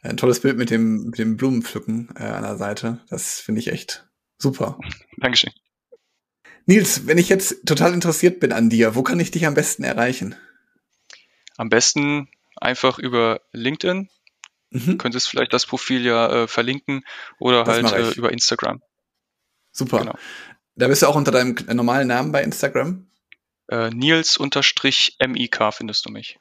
Ein 0.03 0.17
tolles 0.17 0.41
Bild 0.41 0.57
mit 0.57 0.71
dem, 0.71 1.07
mit 1.07 1.19
dem 1.19 1.37
Blumenpflücken 1.37 2.15
äh, 2.17 2.25
an 2.25 2.43
der 2.43 2.57
Seite. 2.57 3.01
Das 3.09 3.41
finde 3.41 3.61
ich 3.61 3.69
echt 3.69 4.07
super. 4.39 4.79
Dankeschön. 5.17 5.53
Nils, 6.67 7.07
wenn 7.07 7.19
ich 7.19 7.29
jetzt 7.29 7.67
total 7.67 7.95
interessiert 7.95 8.41
bin 8.41 8.53
an 8.53 8.71
dir, 8.71 8.95
wo 8.95 9.03
kann 9.03 9.21
ich 9.21 9.31
dich 9.31 9.47
am 9.47 9.55
besten 9.55 9.85
erreichen? 9.85 10.35
Am 11.57 11.69
besten 11.69 12.29
einfach 12.57 12.99
über 12.99 13.41
LinkedIn. 13.53 14.09
Mhm. 14.71 14.99
Könntest 14.99 15.29
vielleicht 15.29 15.53
das 15.53 15.67
Profil 15.67 16.05
ja 16.05 16.45
äh, 16.45 16.49
verlinken 16.49 17.05
oder 17.39 17.65
das 17.65 17.93
halt 17.93 18.17
äh, 18.17 18.19
über 18.19 18.33
Instagram. 18.33 18.83
Super. 19.73 20.01
Genau. 20.01 20.19
Da 20.75 20.89
bist 20.89 21.03
du 21.03 21.07
auch 21.07 21.17
unter 21.17 21.31
deinem 21.31 21.57
normalen 21.75 22.09
Namen 22.09 22.33
bei 22.33 22.43
Instagram? 22.43 23.07
Äh, 23.69 23.91
Nils-MIK 23.91 25.73
findest 25.73 26.07
du 26.07 26.11
mich. 26.11 26.39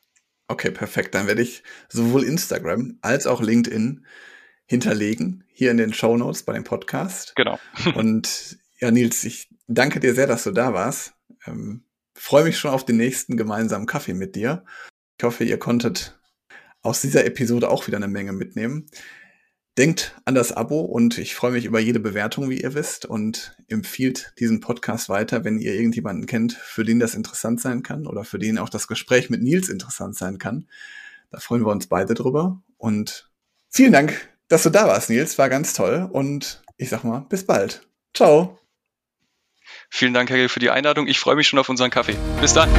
Okay, 0.47 0.71
perfekt. 0.71 1.15
Dann 1.15 1.27
werde 1.27 1.41
ich 1.41 1.63
sowohl 1.89 2.23
Instagram 2.23 2.99
als 3.01 3.27
auch 3.27 3.41
LinkedIn 3.41 4.05
hinterlegen, 4.67 5.43
hier 5.53 5.71
in 5.71 5.77
den 5.77 5.93
Show 5.93 6.17
Notes 6.17 6.43
bei 6.43 6.53
dem 6.53 6.63
Podcast. 6.63 7.35
Genau. 7.35 7.59
Und 7.95 8.57
ja, 8.79 8.91
Nils, 8.91 9.23
ich 9.23 9.49
danke 9.67 9.99
dir 9.99 10.13
sehr, 10.13 10.27
dass 10.27 10.43
du 10.43 10.51
da 10.51 10.73
warst. 10.73 11.13
Ähm, 11.45 11.85
freue 12.13 12.43
mich 12.43 12.57
schon 12.57 12.71
auf 12.71 12.85
den 12.85 12.97
nächsten 12.97 13.37
gemeinsamen 13.37 13.85
Kaffee 13.85 14.13
mit 14.13 14.35
dir. 14.35 14.65
Ich 15.17 15.23
hoffe, 15.23 15.43
ihr 15.43 15.59
konntet 15.59 16.14
aus 16.85 17.01
dieser 17.01 17.25
Episode 17.25 17.69
auch 17.69 17.87
wieder 17.87 17.97
eine 17.97 18.07
Menge 18.07 18.33
mitnehmen. 18.33 18.85
Denkt 19.77 20.15
an 20.23 20.35
das 20.35 20.53
Abo 20.53 20.79
und 20.79 21.17
ich 21.17 21.35
freue 21.35 21.51
mich 21.51 21.65
über 21.65 21.79
jede 21.79 21.99
Bewertung, 21.99 22.49
wie 22.49 22.61
ihr 22.61 22.75
wisst, 22.75 23.05
und 23.05 23.57
empfiehlt 23.67 24.33
diesen 24.39 24.61
Podcast 24.61 25.09
weiter, 25.09 25.43
wenn 25.43 25.59
ihr 25.59 25.73
irgendjemanden 25.73 26.27
kennt, 26.27 26.53
für 26.53 26.85
den 26.85 26.99
das 26.99 27.13
interessant 27.13 27.59
sein 27.59 27.83
kann 27.83 28.07
oder 28.07 28.23
für 28.23 28.39
den 28.39 28.57
auch 28.57 28.69
das 28.69 28.87
Gespräch 28.87 29.29
mit 29.29 29.41
Nils 29.41 29.67
interessant 29.67 30.15
sein 30.15 30.37
kann. 30.37 30.69
Da 31.29 31.39
freuen 31.39 31.65
wir 31.65 31.71
uns 31.71 31.87
beide 31.87 32.13
drüber. 32.13 32.61
Und 32.77 33.29
vielen 33.69 33.91
Dank, 33.91 34.29
dass 34.47 34.63
du 34.63 34.69
da 34.69 34.87
warst, 34.87 35.09
Nils. 35.09 35.37
War 35.37 35.49
ganz 35.49 35.73
toll. 35.73 36.07
Und 36.09 36.63
ich 36.77 36.89
sag 36.89 37.03
mal, 37.03 37.25
bis 37.27 37.45
bald. 37.45 37.85
Ciao. 38.13 38.59
Vielen 39.89 40.13
Dank, 40.13 40.29
Herr 40.29 40.37
Gill, 40.37 40.49
für 40.49 40.59
die 40.59 40.69
Einladung. 40.69 41.07
Ich 41.07 41.19
freue 41.19 41.35
mich 41.35 41.47
schon 41.47 41.59
auf 41.59 41.67
unseren 41.67 41.89
Kaffee. 41.89 42.15
Bis 42.39 42.53
dann. 42.53 42.69